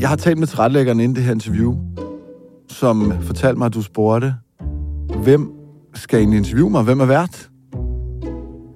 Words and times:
Jeg 0.00 0.08
har 0.08 0.16
talt 0.16 0.38
med 0.38 0.46
tilrettelæggeren 0.46 1.00
inden 1.00 1.16
det 1.16 1.24
her 1.24 1.32
interview, 1.32 1.76
som 2.68 3.12
fortalte 3.22 3.58
mig, 3.58 3.66
at 3.66 3.74
du 3.74 3.82
spurgte, 3.82 4.34
hvem 5.22 5.52
skal 5.94 6.18
egentlig 6.18 6.38
interviewe 6.38 6.70
mig? 6.70 6.82
Hvem 6.82 7.00
er 7.00 7.06
vært? 7.06 7.50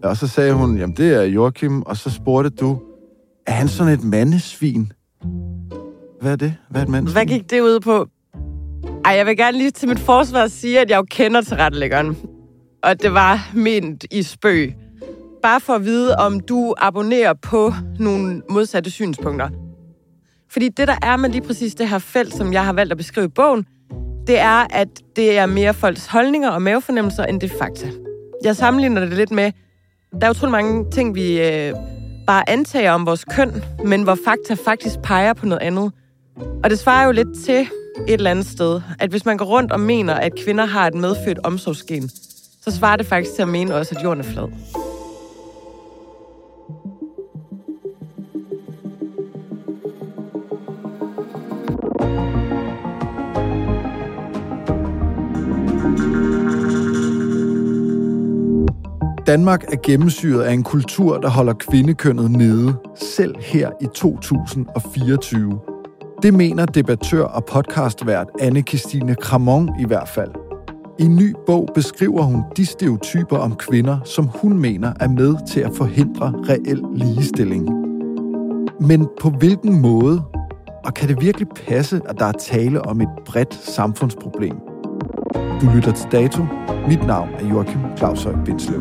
Og 0.02 0.16
så 0.16 0.26
sagde 0.26 0.52
hun, 0.52 0.78
jamen 0.78 0.96
det 0.96 1.14
er 1.14 1.22
Joachim, 1.22 1.82
og 1.82 1.96
så 1.96 2.10
spurgte 2.10 2.50
du, 2.50 2.78
er 3.46 3.52
han 3.52 3.68
sådan 3.68 3.92
et 3.92 4.04
mandesvin? 4.04 4.92
Hvad 6.20 6.32
er 6.32 6.36
det? 6.36 6.54
Hvad 6.70 6.80
er 6.80 6.84
et 6.84 6.90
mandesvin? 6.90 7.12
Hvad 7.14 7.26
gik 7.26 7.50
det 7.50 7.60
ud 7.60 7.80
på? 7.80 8.06
Ej, 9.04 9.12
jeg 9.12 9.26
vil 9.26 9.36
gerne 9.36 9.58
lige 9.58 9.70
til 9.70 9.88
mit 9.88 9.98
forsvar 9.98 10.46
sige, 10.46 10.80
at 10.80 10.90
jeg 10.90 10.96
jo 10.96 11.06
kender 11.10 11.40
tilrettelæggeren. 11.40 12.16
Og 12.82 13.02
det 13.02 13.14
var 13.14 13.50
ment 13.54 14.04
i 14.10 14.22
spøg. 14.22 14.74
Bare 15.42 15.60
for 15.60 15.72
at 15.72 15.84
vide, 15.84 16.16
om 16.16 16.40
du 16.40 16.74
abonnerer 16.78 17.34
på 17.34 17.72
nogle 17.98 18.42
modsatte 18.50 18.90
synspunkter. 18.90 19.48
Fordi 20.50 20.68
det, 20.68 20.88
der 20.88 20.96
er 21.02 21.16
med 21.16 21.30
lige 21.30 21.42
præcis 21.42 21.74
det 21.74 21.88
her 21.88 21.98
felt, 21.98 22.34
som 22.34 22.52
jeg 22.52 22.64
har 22.64 22.72
valgt 22.72 22.92
at 22.92 22.96
beskrive 22.96 23.26
i 23.26 23.28
bogen, 23.28 23.66
det 24.26 24.38
er, 24.38 24.66
at 24.70 24.88
det 25.16 25.38
er 25.38 25.46
mere 25.46 25.74
folks 25.74 26.06
holdninger 26.06 26.50
og 26.50 26.62
mavefornemmelser, 26.62 27.24
end 27.24 27.40
det 27.40 27.52
er 27.52 27.58
fakta. 27.58 27.90
Jeg 28.44 28.56
sammenligner 28.56 29.00
det 29.00 29.12
lidt 29.12 29.30
med, 29.30 29.52
der 30.20 30.26
er 30.26 30.30
utrolig 30.30 30.52
mange 30.52 30.90
ting, 30.90 31.14
vi 31.14 31.40
øh, 31.40 31.74
bare 32.26 32.50
antager 32.50 32.92
om 32.92 33.06
vores 33.06 33.24
køn, 33.24 33.64
men 33.84 34.02
hvor 34.02 34.18
fakta 34.24 34.54
faktisk 34.64 35.02
peger 35.02 35.32
på 35.32 35.46
noget 35.46 35.62
andet. 35.62 35.92
Og 36.64 36.70
det 36.70 36.78
svarer 36.78 37.06
jo 37.06 37.12
lidt 37.12 37.44
til 37.44 37.60
et 38.08 38.14
eller 38.14 38.30
andet 38.30 38.46
sted, 38.46 38.80
at 38.98 39.10
hvis 39.10 39.24
man 39.24 39.36
går 39.36 39.44
rundt 39.44 39.72
og 39.72 39.80
mener, 39.80 40.14
at 40.14 40.32
kvinder 40.44 40.64
har 40.64 40.86
et 40.86 40.94
medfødt 40.94 41.38
omsorgsgen, 41.44 42.08
så 42.62 42.70
svarer 42.70 42.96
det 42.96 43.06
faktisk 43.06 43.34
til 43.34 43.42
at 43.42 43.48
mene 43.48 43.74
også, 43.74 43.94
at 43.96 44.04
jorden 44.04 44.20
er 44.20 44.24
flad. 44.24 44.87
Danmark 59.28 59.64
er 59.72 59.76
gennemsyret 59.82 60.42
af 60.42 60.52
en 60.52 60.62
kultur, 60.62 61.18
der 61.18 61.28
holder 61.28 61.52
kvindekønnet 61.52 62.30
nede, 62.30 62.74
selv 62.94 63.34
her 63.40 63.70
i 63.80 63.86
2024. 63.94 65.60
Det 66.22 66.34
mener 66.34 66.66
debattør 66.66 67.24
og 67.24 67.44
podcastvært 67.44 68.26
anne 68.40 68.62
Christine 68.62 69.14
Kramon 69.14 69.70
i 69.80 69.84
hvert 69.86 70.08
fald. 70.08 70.30
I 70.98 71.04
en 71.04 71.16
ny 71.16 71.34
bog 71.46 71.68
beskriver 71.74 72.22
hun 72.22 72.42
de 72.56 72.66
stereotyper 72.66 73.36
om 73.38 73.56
kvinder, 73.56 73.98
som 74.04 74.30
hun 74.42 74.58
mener 74.58 74.92
er 75.00 75.08
med 75.08 75.46
til 75.48 75.60
at 75.60 75.70
forhindre 75.74 76.34
reel 76.48 76.82
ligestilling. 76.94 77.68
Men 78.80 79.08
på 79.20 79.30
hvilken 79.30 79.80
måde? 79.80 80.22
Og 80.84 80.94
kan 80.94 81.08
det 81.08 81.20
virkelig 81.20 81.48
passe, 81.66 82.00
at 82.08 82.18
der 82.18 82.26
er 82.26 82.32
tale 82.32 82.82
om 82.82 83.00
et 83.00 83.08
bredt 83.26 83.54
samfundsproblem? 83.54 84.67
Du 85.60 85.70
lytter 85.74 85.92
til 85.92 86.12
Dato. 86.12 86.42
Mit 86.88 87.06
navn 87.06 87.28
er 87.34 87.48
Joachim 87.48 87.80
Claushøj 87.96 88.34
Bindslev. 88.44 88.80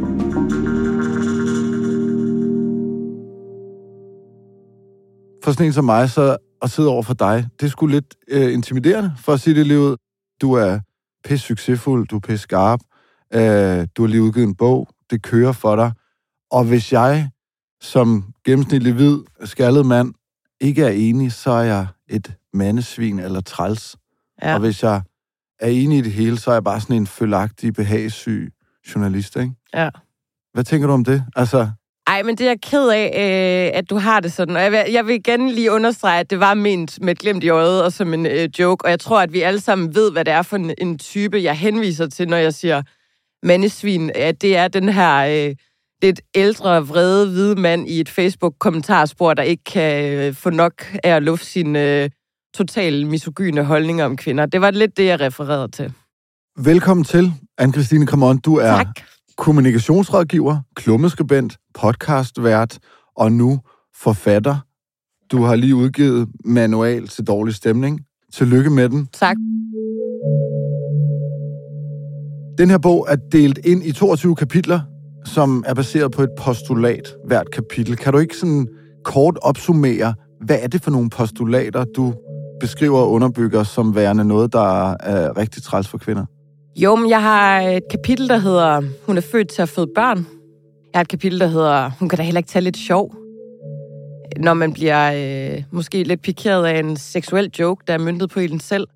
For 5.43 5.51
sådan 5.51 5.65
en 5.65 5.73
som 5.73 5.85
mig, 5.85 6.09
så 6.09 6.37
at 6.61 6.69
sidde 6.69 6.89
over 6.89 7.03
for 7.03 7.13
dig, 7.13 7.47
det 7.61 7.71
sgu 7.71 7.85
lidt 7.85 8.15
øh, 8.27 8.53
intimiderende, 8.53 9.13
for 9.19 9.33
at 9.33 9.39
sige 9.39 9.55
det 9.55 9.67
lige 9.67 9.79
ud. 9.79 9.95
Du 10.41 10.53
er 10.53 10.79
pisse 11.23 11.47
succesfuld, 11.47 12.07
du 12.07 12.15
er 12.15 12.19
pisse 12.19 12.43
skarp, 12.43 12.79
øh, 13.33 13.87
du 13.97 14.01
har 14.01 14.07
lige 14.07 14.21
udgivet 14.21 14.47
en 14.47 14.55
bog, 14.55 14.87
det 15.09 15.23
kører 15.23 15.51
for 15.51 15.75
dig. 15.75 15.91
Og 16.51 16.63
hvis 16.63 16.93
jeg 16.93 17.29
som 17.81 18.33
gennemsnitlig 18.45 18.93
hvid, 18.93 19.17
skaldet 19.45 19.85
mand, 19.85 20.13
ikke 20.61 20.83
er 20.83 20.89
enig, 20.89 21.31
så 21.31 21.51
er 21.51 21.63
jeg 21.63 21.87
et 22.09 22.33
mandesvin 22.53 23.19
eller 23.19 23.41
træls. 23.41 23.95
Ja. 24.41 24.53
Og 24.53 24.59
hvis 24.59 24.83
jeg 24.83 25.01
er 25.59 25.67
enig 25.67 25.97
i 25.97 26.01
det 26.01 26.11
hele, 26.11 26.39
så 26.39 26.49
er 26.49 26.55
jeg 26.55 26.63
bare 26.63 26.81
sådan 26.81 26.95
en 26.95 27.07
følagtig, 27.07 27.73
behagssyg 27.73 28.51
journalist, 28.95 29.35
ikke? 29.35 29.51
Ja. 29.73 29.89
Hvad 30.53 30.63
tænker 30.63 30.87
du 30.87 30.93
om 30.93 31.03
det? 31.03 31.23
Altså, 31.35 31.69
Ej, 32.07 32.23
men 32.23 32.35
det 32.37 32.45
er 32.45 32.49
jeg 32.49 32.61
ked 32.61 32.89
af, 32.89 33.05
øh, 33.05 33.77
at 33.77 33.89
du 33.89 33.97
har 33.97 34.19
det 34.19 34.31
sådan. 34.31 34.55
Og 34.55 34.61
jeg 34.61 34.71
vil, 34.71 34.83
jeg 34.91 35.07
vil 35.07 35.15
igen 35.15 35.49
lige 35.49 35.71
understrege, 35.71 36.19
at 36.19 36.29
det 36.29 36.39
var 36.39 36.53
ment 36.53 37.01
med 37.01 37.11
et 37.11 37.19
glimt 37.19 37.43
i 37.43 37.49
øjet 37.49 37.83
og 37.83 37.93
som 37.93 38.13
en 38.13 38.25
øh, 38.25 38.49
joke. 38.59 38.85
Og 38.85 38.91
jeg 38.91 38.99
tror, 38.99 39.21
at 39.21 39.33
vi 39.33 39.41
alle 39.41 39.59
sammen 39.59 39.95
ved, 39.95 40.11
hvad 40.11 40.25
det 40.25 40.33
er 40.33 40.41
for 40.41 40.55
en, 40.55 40.73
en 40.77 40.97
type, 40.97 41.43
jeg 41.43 41.57
henviser 41.57 42.07
til, 42.07 42.27
når 42.27 42.37
jeg 42.37 42.53
siger 42.53 42.81
mandesvin. 43.43 44.11
At 44.15 44.41
det 44.41 44.57
er 44.57 44.67
den 44.67 44.89
her 44.89 45.47
øh, 45.49 45.55
lidt 46.01 46.21
ældre, 46.35 46.87
vrede, 46.87 47.29
hvide 47.29 47.55
mand 47.55 47.89
i 47.89 47.99
et 47.99 48.09
Facebook-kommentarspor, 48.09 49.33
der 49.33 49.43
ikke 49.43 49.63
kan 49.63 50.13
øh, 50.13 50.33
få 50.33 50.49
nok 50.49 50.95
af 51.03 51.09
at 51.15 51.23
lufte 51.23 51.45
sine 51.45 52.03
øh, 52.03 52.09
totalt 52.57 53.07
misogyne 53.07 53.63
holdninger 53.63 54.05
om 54.05 54.17
kvinder. 54.17 54.45
Det 54.45 54.61
var 54.61 54.71
lidt 54.71 54.97
det, 54.97 55.05
jeg 55.05 55.19
refererede 55.19 55.71
til. 55.71 55.93
velkommen 56.57 57.03
til, 57.03 57.33
Anne-Christine 57.61 58.05
Kramon. 58.05 58.37
Du 58.37 58.55
er 58.55 58.67
Tak. 58.77 58.87
kommunikationsrådgiver, 59.37 60.57
klummeskribent, 60.75 61.57
podcastvært 61.73 62.79
og 63.15 63.31
nu 63.31 63.59
forfatter. 64.03 64.57
Du 65.31 65.43
har 65.43 65.55
lige 65.55 65.75
udgivet 65.75 66.27
Manual 66.45 67.07
til 67.07 67.23
dårlig 67.23 67.55
stemning. 67.55 67.99
Tillykke 68.33 68.69
med 68.69 68.89
den. 68.89 69.07
Tak. 69.13 69.37
Den 72.57 72.69
her 72.69 72.77
bog 72.77 73.07
er 73.09 73.15
delt 73.31 73.59
ind 73.65 73.83
i 73.83 73.91
22 73.91 74.35
kapitler, 74.35 74.79
som 75.25 75.63
er 75.67 75.73
baseret 75.73 76.11
på 76.11 76.21
et 76.21 76.29
postulat 76.37 77.15
hvert 77.27 77.51
kapitel. 77.51 77.95
Kan 77.97 78.13
du 78.13 78.19
ikke 78.19 78.37
sådan 78.37 78.67
kort 79.03 79.37
opsummere, 79.41 80.13
hvad 80.45 80.59
er 80.61 80.67
det 80.67 80.83
for 80.83 80.91
nogle 80.91 81.09
postulater, 81.09 81.85
du 81.85 82.13
beskriver 82.59 82.99
og 82.99 83.11
underbygger 83.11 83.63
som 83.63 83.95
værende 83.95 84.25
noget, 84.25 84.53
der 84.53 84.91
er 84.93 85.37
rigtig 85.37 85.63
træls 85.63 85.87
for 85.87 85.97
kvinder? 85.97 86.25
Jo, 86.75 86.95
men 86.95 87.09
jeg 87.09 87.21
har 87.21 87.61
et 87.61 87.83
kapitel, 87.91 88.29
der 88.29 88.37
hedder 88.37 88.81
Hun 89.05 89.17
er 89.17 89.21
født 89.21 89.47
til 89.47 89.61
at 89.61 89.69
føde 89.69 89.87
børn. 89.95 90.17
Jeg 90.93 90.99
har 90.99 91.01
et 91.01 91.07
kapitel, 91.07 91.39
der 91.39 91.47
hedder 91.47 91.91
Hun 91.99 92.09
kan 92.09 92.17
da 92.17 92.23
heller 92.23 92.39
ikke 92.39 92.49
tage 92.49 92.63
lidt 92.63 92.77
sjov. 92.77 93.15
Når 94.39 94.53
man 94.53 94.73
bliver 94.73 95.11
øh, 95.55 95.63
måske 95.71 96.03
lidt 96.03 96.21
pikeret 96.21 96.65
af 96.65 96.79
en 96.79 96.97
seksuel 96.97 97.51
joke, 97.59 97.83
der 97.87 97.93
er 97.93 97.97
myndet 97.97 98.29
på 98.29 98.39
en 98.39 98.59
selv. 98.59 98.87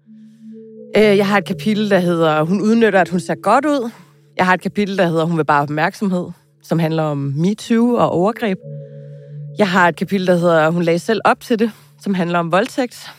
Øh, 0.97 1.17
jeg 1.17 1.27
har 1.27 1.37
et 1.37 1.45
kapitel, 1.45 1.89
der 1.89 1.99
hedder 1.99 2.43
Hun 2.43 2.61
udnytter, 2.61 3.01
at 3.01 3.09
hun 3.09 3.19
ser 3.19 3.35
godt 3.35 3.65
ud. 3.65 3.89
Jeg 4.37 4.45
har 4.45 4.53
et 4.53 4.61
kapitel, 4.61 4.97
der 4.97 5.07
hedder 5.07 5.25
Hun 5.25 5.37
vil 5.37 5.45
bare 5.45 5.61
opmærksomhed, 5.61 6.25
som 6.63 6.79
handler 6.79 7.03
om 7.03 7.17
MeToo 7.17 7.95
og 7.95 8.09
overgreb. 8.09 8.57
Jeg 9.57 9.69
har 9.69 9.87
et 9.87 9.95
kapitel, 9.95 10.27
der 10.27 10.35
hedder 10.35 10.69
Hun 10.69 10.83
lagde 10.83 10.99
selv 10.99 11.21
op 11.25 11.39
til 11.39 11.59
det, 11.59 11.71
som 12.01 12.13
handler 12.13 12.39
om 12.39 12.51
voldtægt. 12.51 13.11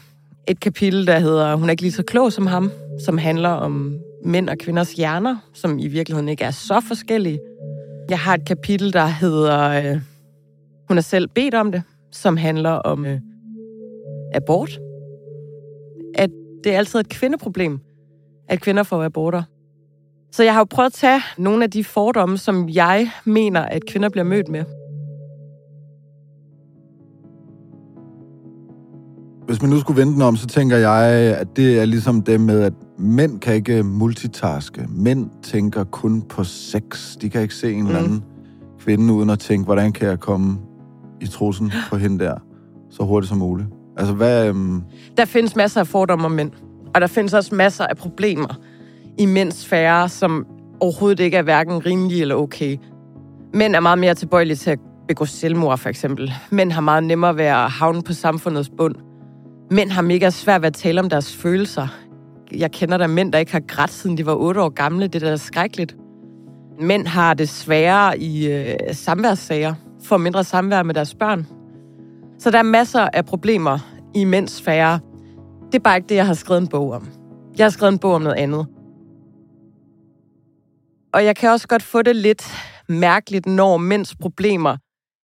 Et 0.48 0.60
kapitel, 0.60 1.06
der 1.06 1.18
hedder 1.18 1.54
Hun 1.54 1.68
er 1.68 1.70
ikke 1.70 1.82
lige 1.82 1.92
så 1.92 2.02
klog 2.02 2.32
som 2.32 2.46
ham, 2.46 2.70
som 3.04 3.18
handler 3.18 3.48
om 3.48 3.98
mænd 4.24 4.48
og 4.48 4.58
kvinders 4.58 4.92
hjerner, 4.92 5.36
som 5.54 5.78
i 5.78 5.86
virkeligheden 5.86 6.28
ikke 6.28 6.44
er 6.44 6.50
så 6.50 6.80
forskellige. 6.88 7.40
Jeg 8.10 8.18
har 8.18 8.34
et 8.34 8.44
kapitel, 8.46 8.92
der 8.92 9.06
hedder 9.06 9.68
øh, 9.68 10.00
Hun 10.88 10.96
har 10.96 11.02
selv 11.02 11.28
bedt 11.28 11.54
om 11.54 11.72
det, 11.72 11.82
som 12.12 12.36
handler 12.36 12.70
om 12.70 13.06
øh, 13.06 13.20
abort. 14.34 14.80
At 16.14 16.30
det 16.64 16.72
er 16.74 16.78
altid 16.78 17.00
et 17.00 17.08
kvindeproblem, 17.08 17.78
at 18.48 18.60
kvinder 18.60 18.82
får 18.82 19.04
aborter. 19.04 19.42
Så 20.32 20.42
jeg 20.42 20.52
har 20.52 20.60
jo 20.60 20.64
prøvet 20.64 20.86
at 20.86 20.92
tage 20.92 21.22
nogle 21.38 21.64
af 21.64 21.70
de 21.70 21.84
fordomme, 21.84 22.38
som 22.38 22.68
jeg 22.68 23.10
mener, 23.24 23.60
at 23.60 23.86
kvinder 23.86 24.08
bliver 24.08 24.24
mødt 24.24 24.48
med. 24.48 24.64
Hvis 29.46 29.62
man 29.62 29.70
nu 29.70 29.80
skulle 29.80 30.00
vente 30.00 30.14
den 30.14 30.22
om, 30.22 30.36
så 30.36 30.46
tænker 30.46 30.76
jeg, 30.76 31.04
at 31.38 31.56
det 31.56 31.80
er 31.80 31.84
ligesom 31.84 32.22
det 32.22 32.40
med, 32.40 32.60
at 32.62 32.72
mænd 32.98 33.40
kan 33.40 33.54
ikke 33.54 33.82
multitaske. 33.82 34.86
Mænd 34.88 35.30
tænker 35.42 35.84
kun 35.84 36.22
på 36.22 36.44
sex. 36.44 37.16
De 37.16 37.30
kan 37.30 37.42
ikke 37.42 37.54
se 37.54 37.72
en 37.72 37.80
mm. 37.80 37.86
eller 37.86 38.02
anden 38.02 38.24
kvinde 38.80 39.14
uden 39.14 39.30
at 39.30 39.38
tænke, 39.38 39.64
hvordan 39.64 39.92
kan 39.92 40.08
jeg 40.08 40.20
komme 40.20 40.58
i 41.20 41.26
trussen 41.26 41.72
på 41.90 41.96
hende 41.96 42.24
der 42.24 42.34
så 42.90 43.02
hurtigt 43.02 43.28
som 43.28 43.38
muligt. 43.38 43.68
Altså, 43.96 44.14
hvad... 44.14 44.48
Øhm, 44.48 44.82
Der 45.16 45.24
findes 45.24 45.56
masser 45.56 45.80
af 45.80 45.86
fordomme 45.86 46.24
om 46.24 46.32
mænd. 46.32 46.50
Og 46.94 47.00
der 47.00 47.06
findes 47.06 47.34
også 47.34 47.54
masser 47.54 47.86
af 47.86 47.96
problemer 47.96 48.60
i 49.18 49.26
mænds 49.26 49.56
sfære, 49.56 50.08
som 50.08 50.46
overhovedet 50.80 51.20
ikke 51.20 51.36
er 51.36 51.42
hverken 51.42 51.86
rimelige 51.86 52.20
eller 52.20 52.34
okay. 52.34 52.76
Mænd 53.54 53.76
er 53.76 53.80
meget 53.80 53.98
mere 53.98 54.14
tilbøjelige 54.14 54.56
til 54.56 54.70
at 54.70 54.78
begå 55.08 55.24
selvmord, 55.24 55.78
for 55.78 55.88
eksempel. 55.88 56.32
Mænd 56.50 56.72
har 56.72 56.80
meget 56.80 57.04
nemmere 57.04 57.36
ved 57.36 57.44
at 57.44 57.70
havne 57.70 58.02
på 58.02 58.12
samfundets 58.12 58.70
bund. 58.78 58.94
Mænd 59.72 59.90
har 59.90 60.02
mega 60.02 60.30
svært 60.30 60.62
ved 60.62 60.66
at 60.66 60.74
tale 60.74 61.00
om 61.00 61.08
deres 61.08 61.36
følelser. 61.36 61.88
Jeg 62.50 62.72
kender 62.72 62.96
der 62.96 63.06
mænd, 63.06 63.32
der 63.32 63.38
ikke 63.38 63.52
har 63.52 63.62
grædt, 63.68 63.90
siden 63.90 64.16
de 64.16 64.26
var 64.26 64.34
8 64.34 64.60
år 64.60 64.68
gamle. 64.68 65.06
Det 65.06 65.22
er 65.22 65.30
da 65.30 65.36
skrækkeligt. 65.36 65.96
Mænd 66.80 67.06
har 67.06 67.34
det 67.34 67.48
sværere 67.48 68.18
i 68.18 68.48
øh, 68.52 68.76
samværssager, 68.92 69.74
får 70.04 70.16
mindre 70.16 70.44
samvær 70.44 70.82
med 70.82 70.94
deres 70.94 71.14
børn. 71.14 71.46
Så 72.38 72.50
der 72.50 72.58
er 72.58 72.62
masser 72.62 73.08
af 73.12 73.24
problemer 73.24 73.78
i 74.14 74.24
mænds 74.24 74.52
sfære. 74.52 75.00
Det 75.66 75.74
er 75.74 75.82
bare 75.82 75.96
ikke 75.96 76.08
det, 76.08 76.14
jeg 76.14 76.26
har 76.26 76.34
skrevet 76.34 76.60
en 76.60 76.68
bog 76.68 76.92
om. 76.92 77.08
Jeg 77.58 77.64
har 77.64 77.70
skrevet 77.70 77.92
en 77.92 77.98
bog 77.98 78.14
om 78.14 78.22
noget 78.22 78.36
andet. 78.36 78.66
Og 81.14 81.24
jeg 81.24 81.36
kan 81.36 81.50
også 81.50 81.68
godt 81.68 81.82
få 81.82 82.02
det 82.02 82.16
lidt 82.16 82.46
mærkeligt, 82.88 83.46
når 83.46 83.76
mænds 83.76 84.16
problemer 84.16 84.76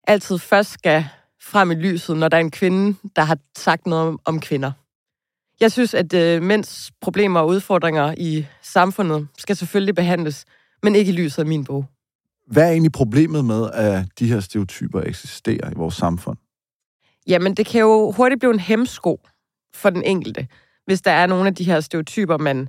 altid 0.06 0.38
først 0.38 0.70
skal 0.70 1.04
frem 1.48 1.70
i 1.70 1.74
lyset, 1.74 2.16
når 2.16 2.28
der 2.28 2.36
er 2.36 2.40
en 2.40 2.50
kvinde, 2.50 2.98
der 3.16 3.22
har 3.22 3.38
sagt 3.56 3.86
noget 3.86 4.18
om 4.24 4.40
kvinder. 4.40 4.72
Jeg 5.60 5.72
synes, 5.72 5.94
at 5.94 6.14
øh, 6.14 6.42
mænds 6.42 6.90
problemer 7.00 7.40
og 7.40 7.48
udfordringer 7.48 8.14
i 8.16 8.46
samfundet 8.62 9.28
skal 9.38 9.56
selvfølgelig 9.56 9.94
behandles, 9.94 10.44
men 10.82 10.94
ikke 10.94 11.12
i 11.12 11.14
lyset 11.14 11.38
af 11.38 11.46
min 11.46 11.64
bog. 11.64 11.84
Hvad 12.46 12.62
er 12.62 12.70
egentlig 12.70 12.92
problemet 12.92 13.44
med, 13.44 13.70
at 13.74 14.04
de 14.18 14.28
her 14.28 14.40
stereotyper 14.40 15.00
eksisterer 15.00 15.70
i 15.70 15.74
vores 15.76 15.94
samfund? 15.94 16.38
Jamen, 17.26 17.54
det 17.54 17.66
kan 17.66 17.80
jo 17.80 18.10
hurtigt 18.10 18.40
blive 18.40 18.52
en 18.52 18.60
hemsko 18.60 19.20
for 19.74 19.90
den 19.90 20.02
enkelte, 20.02 20.48
hvis 20.86 21.00
der 21.00 21.10
er 21.10 21.26
nogle 21.26 21.46
af 21.46 21.54
de 21.54 21.64
her 21.64 21.80
stereotyper, 21.80 22.38
man 22.38 22.68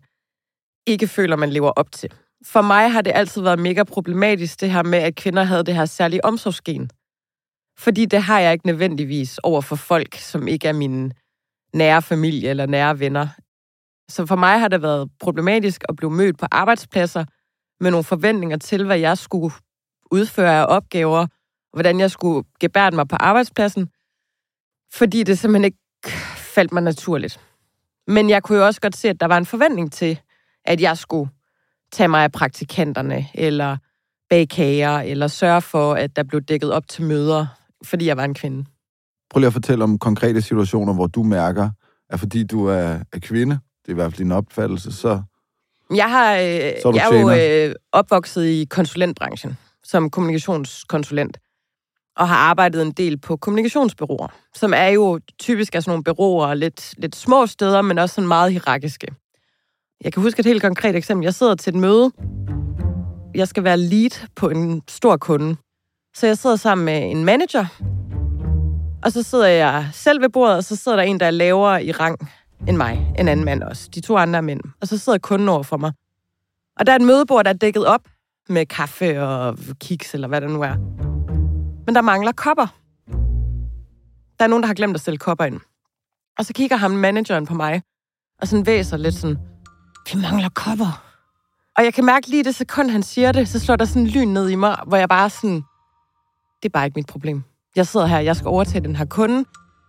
ikke 0.87 1.07
føler, 1.07 1.35
man 1.35 1.49
lever 1.49 1.69
op 1.69 1.91
til. 1.91 2.11
For 2.45 2.61
mig 2.61 2.91
har 2.91 3.01
det 3.01 3.11
altid 3.15 3.41
været 3.41 3.59
mega 3.59 3.83
problematisk, 3.83 4.61
det 4.61 4.71
her 4.71 4.83
med, 4.83 4.99
at 4.99 5.15
kvinder 5.15 5.43
havde 5.43 5.63
det 5.63 5.75
her 5.75 5.85
særlige 5.85 6.25
omsorgsgen. 6.25 6.89
Fordi 7.79 8.05
det 8.05 8.21
har 8.21 8.39
jeg 8.39 8.53
ikke 8.53 8.67
nødvendigvis 8.67 9.37
over 9.37 9.61
for 9.61 9.75
folk, 9.75 10.15
som 10.15 10.47
ikke 10.47 10.67
er 10.67 10.73
min 10.73 11.13
nære 11.73 12.01
familie 12.01 12.49
eller 12.49 12.65
nære 12.65 12.99
venner. 12.99 13.27
Så 14.09 14.25
for 14.25 14.35
mig 14.35 14.59
har 14.59 14.67
det 14.67 14.81
været 14.81 15.09
problematisk 15.19 15.83
at 15.89 15.95
blive 15.95 16.11
mødt 16.11 16.37
på 16.37 16.45
arbejdspladser 16.51 17.25
med 17.79 17.91
nogle 17.91 18.03
forventninger 18.03 18.57
til, 18.57 18.85
hvad 18.85 18.99
jeg 18.99 19.17
skulle 19.17 19.55
udføre 20.11 20.55
af 20.55 20.65
opgaver, 20.69 21.19
og 21.19 21.29
hvordan 21.73 21.99
jeg 21.99 22.11
skulle 22.11 22.47
gebære 22.59 22.91
mig 22.91 23.07
på 23.07 23.15
arbejdspladsen, 23.15 23.89
fordi 24.93 25.23
det 25.23 25.39
simpelthen 25.39 25.65
ikke 25.65 26.17
faldt 26.37 26.71
mig 26.71 26.83
naturligt. 26.83 27.39
Men 28.07 28.29
jeg 28.29 28.43
kunne 28.43 28.57
jo 28.57 28.65
også 28.65 28.81
godt 28.81 28.95
se, 28.95 29.09
at 29.09 29.19
der 29.19 29.25
var 29.25 29.37
en 29.37 29.45
forventning 29.45 29.91
til, 29.91 30.19
at 30.65 30.81
jeg 30.81 30.97
skulle 30.97 31.29
tage 31.91 32.07
mig 32.07 32.23
af 32.23 32.31
praktikanterne, 32.31 33.27
eller 33.33 33.77
bage 34.29 34.47
kager, 34.47 34.99
eller 34.99 35.27
sørge 35.27 35.61
for, 35.61 35.93
at 35.93 36.15
der 36.15 36.23
blev 36.23 36.41
dækket 36.41 36.71
op 36.73 36.87
til 36.87 37.03
møder, 37.03 37.58
fordi 37.83 38.05
jeg 38.05 38.17
var 38.17 38.25
en 38.25 38.33
kvinde. 38.33 38.65
Prøv 39.29 39.39
lige 39.39 39.47
at 39.47 39.53
fortælle 39.53 39.83
om 39.83 39.99
konkrete 39.99 40.41
situationer, 40.41 40.93
hvor 40.93 41.07
du 41.07 41.23
mærker, 41.23 41.69
at 42.09 42.19
fordi 42.19 42.43
du 42.43 42.65
er, 42.65 42.99
er 43.13 43.19
kvinde, 43.19 43.59
det 43.81 43.87
er 43.87 43.91
i 43.91 43.93
hvert 43.93 44.11
fald 44.11 44.17
din 44.17 44.31
opfattelse, 44.31 44.91
så... 44.91 45.21
Jeg, 45.95 46.09
har, 46.09 46.33
øh, 46.33 46.71
så 46.81 46.91
jeg 46.95 47.07
er 47.11 47.19
jo 47.19 47.69
øh, 47.69 47.75
opvokset 47.91 48.45
i 48.45 48.65
konsulentbranchen, 48.69 49.57
som 49.83 50.09
kommunikationskonsulent, 50.09 51.37
og 52.15 52.27
har 52.27 52.35
arbejdet 52.35 52.81
en 52.81 52.91
del 52.91 53.17
på 53.17 53.37
kommunikationsbyråer, 53.37 54.27
som 54.55 54.73
er 54.75 54.87
jo 54.87 55.19
typisk 55.39 55.75
er 55.75 55.79
sådan 55.79 55.91
nogle 55.91 56.03
byråer, 56.03 56.53
lidt, 56.53 56.93
lidt 56.97 57.15
små 57.15 57.47
steder, 57.47 57.81
men 57.81 57.97
også 57.97 58.15
sådan 58.15 58.27
meget 58.27 58.51
hierarkiske. 58.51 59.07
Jeg 60.03 60.13
kan 60.13 60.23
huske 60.23 60.39
et 60.39 60.45
helt 60.45 60.61
konkret 60.61 60.95
eksempel. 60.95 61.23
Jeg 61.23 61.33
sidder 61.33 61.55
til 61.55 61.75
et 61.75 61.79
møde. 61.79 62.11
Jeg 63.35 63.47
skal 63.47 63.63
være 63.63 63.77
lead 63.77 64.27
på 64.35 64.49
en 64.49 64.81
stor 64.89 65.17
kunde. 65.17 65.55
Så 66.19 66.27
jeg 66.27 66.37
sidder 66.37 66.55
sammen 66.55 66.85
med 66.85 67.11
en 67.11 67.25
manager, 67.25 67.65
og 69.03 69.11
så 69.11 69.23
sidder 69.23 69.47
jeg 69.47 69.89
selv 69.93 70.21
ved 70.21 70.29
bordet, 70.29 70.57
og 70.57 70.63
så 70.63 70.75
sidder 70.75 70.95
der 70.95 71.03
en, 71.03 71.19
der 71.19 71.25
er 71.25 71.31
lavere 71.31 71.83
i 71.83 71.91
rang 71.91 72.31
end 72.67 72.77
mig. 72.77 73.13
En 73.19 73.27
anden 73.27 73.45
mand 73.45 73.63
også. 73.63 73.89
De 73.95 74.01
to 74.01 74.17
andre 74.17 74.41
mænd. 74.41 74.61
Og 74.81 74.87
så 74.87 74.97
sidder 74.97 75.19
kunden 75.19 75.49
over 75.49 75.63
for 75.63 75.77
mig. 75.77 75.91
Og 76.79 76.85
der 76.85 76.91
er 76.91 76.95
et 76.95 77.01
mødebord, 77.01 77.45
der 77.45 77.49
er 77.49 77.57
dækket 77.57 77.85
op 77.85 78.01
med 78.49 78.65
kaffe 78.65 79.23
og 79.23 79.57
kiks, 79.81 80.13
eller 80.13 80.27
hvad 80.27 80.41
det 80.41 80.49
nu 80.49 80.61
er. 80.61 80.75
Men 81.85 81.95
der 81.95 82.01
mangler 82.01 82.31
kopper. 82.31 82.67
Der 84.39 84.45
er 84.45 84.47
nogen, 84.47 84.63
der 84.63 84.67
har 84.67 84.73
glemt 84.73 84.95
at 84.95 85.01
stille 85.01 85.17
kopper 85.17 85.45
ind. 85.45 85.59
Og 86.37 86.45
så 86.45 86.53
kigger 86.53 86.75
ham 86.77 86.91
manageren 86.91 87.45
på 87.45 87.53
mig, 87.53 87.81
og 88.41 88.47
sådan 88.47 88.65
væser 88.65 88.97
lidt 88.97 89.15
sådan, 89.15 89.37
vi 90.13 90.19
mangler 90.21 90.49
kopper. 90.49 91.03
Og 91.77 91.83
jeg 91.83 91.93
kan 91.93 92.05
mærke 92.05 92.27
lige 92.27 92.43
det 92.43 92.55
sekund, 92.55 92.89
han 92.89 93.03
siger 93.03 93.31
det, 93.31 93.47
så 93.47 93.59
slår 93.59 93.75
der 93.75 93.85
sådan 93.85 94.07
lyn 94.07 94.27
ned 94.27 94.49
i 94.49 94.55
mig, 94.55 94.77
hvor 94.87 94.97
jeg 94.97 95.09
bare 95.09 95.29
sådan, 95.29 95.63
det 96.63 96.69
er 96.69 96.73
bare 96.73 96.85
ikke 96.85 96.95
mit 96.95 97.07
problem. 97.07 97.43
Jeg 97.75 97.87
sidder 97.87 98.05
her, 98.05 98.19
jeg 98.19 98.35
skal 98.35 98.47
overtage 98.47 98.83
den 98.83 98.95
her 98.95 99.05
kunde. 99.05 99.45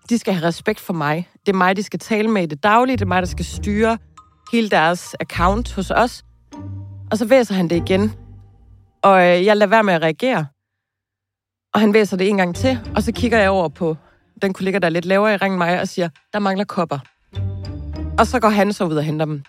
De 0.09 0.19
skal 0.19 0.35
have 0.35 0.47
respekt 0.47 0.81
for 0.81 0.93
mig. 0.93 1.29
Det 1.47 1.53
er 1.53 1.57
mig, 1.57 1.77
de 1.77 1.83
skal 1.83 1.99
tale 1.99 2.29
med 2.29 2.43
i 2.43 2.47
det 2.47 2.63
daglige. 2.63 2.97
Det 2.97 3.03
er 3.03 3.07
mig, 3.07 3.23
der 3.23 3.29
skal 3.29 3.45
styre 3.45 3.99
hele 4.53 4.71
deres 4.71 5.15
account 5.21 5.75
hos 5.75 5.91
os. 5.91 6.25
Og 7.11 7.19
så 7.19 7.27
væser 7.27 7.55
han 7.55 7.69
det 7.69 7.77
igen. 7.77 8.13
Og 9.03 9.19
øh, 9.21 9.45
jeg 9.45 9.57
lader 9.57 9.71
være 9.71 9.83
med 9.83 9.95
at 9.95 10.03
reagere. 10.03 10.47
Og 11.75 11.81
han 11.81 11.95
væser 11.95 12.17
det 12.17 12.29
en 12.29 12.37
gang 12.37 12.57
til, 12.57 12.79
og 12.97 13.03
så 13.03 13.13
kigger 13.13 13.39
jeg 13.39 13.51
over 13.51 13.69
på 13.69 13.97
den 14.43 14.53
kollega, 14.53 14.79
der 14.79 14.87
er 14.87 14.91
lidt 14.91 15.05
lavere 15.05 15.35
i 15.35 15.37
ringen 15.37 15.59
mig, 15.59 15.81
og 15.81 15.89
siger, 15.89 16.09
der 16.33 16.39
mangler 16.39 16.65
kopper. 16.65 16.99
Og 18.19 18.27
så 18.27 18.41
går 18.41 18.49
han 18.49 18.73
så 18.73 18.85
ud 18.85 18.97
og 18.97 19.03
henter 19.03 19.25
dem. 19.27 19.43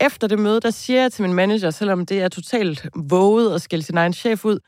Efter 0.00 0.26
det 0.28 0.38
møde, 0.38 0.60
der 0.60 0.70
siger 0.70 1.00
jeg 1.00 1.12
til 1.12 1.22
min 1.22 1.34
manager, 1.34 1.70
selvom 1.70 2.06
det 2.06 2.22
er 2.22 2.28
totalt 2.28 2.88
våget 2.94 3.54
at 3.54 3.62
skælde 3.62 3.84
sin 3.84 3.96
egen 3.96 4.12
chef 4.12 4.44
ud, 4.44 4.58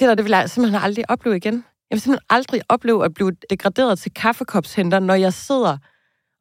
det 0.00 0.08
der, 0.08 0.14
det 0.14 0.24
vil 0.24 0.30
jeg 0.30 0.50
simpelthen 0.50 0.82
aldrig 0.82 1.10
opleve 1.10 1.36
igen. 1.36 1.54
Jeg 1.54 1.96
vil 1.96 2.00
simpelthen 2.00 2.26
aldrig 2.30 2.62
opleve 2.68 3.04
at 3.04 3.14
blive 3.14 3.32
degraderet 3.50 3.98
til 3.98 4.14
kaffekopshenter, 4.14 4.98
når 4.98 5.14
jeg 5.14 5.32
sidder 5.32 5.78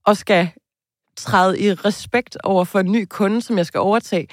og 0.05 0.17
skal 0.17 0.49
træde 1.17 1.59
i 1.59 1.73
respekt 1.73 2.37
over 2.43 2.63
for 2.63 2.79
en 2.79 2.91
ny 2.91 3.05
kunde, 3.09 3.41
som 3.41 3.57
jeg 3.57 3.65
skal 3.65 3.79
overtage. 3.79 4.27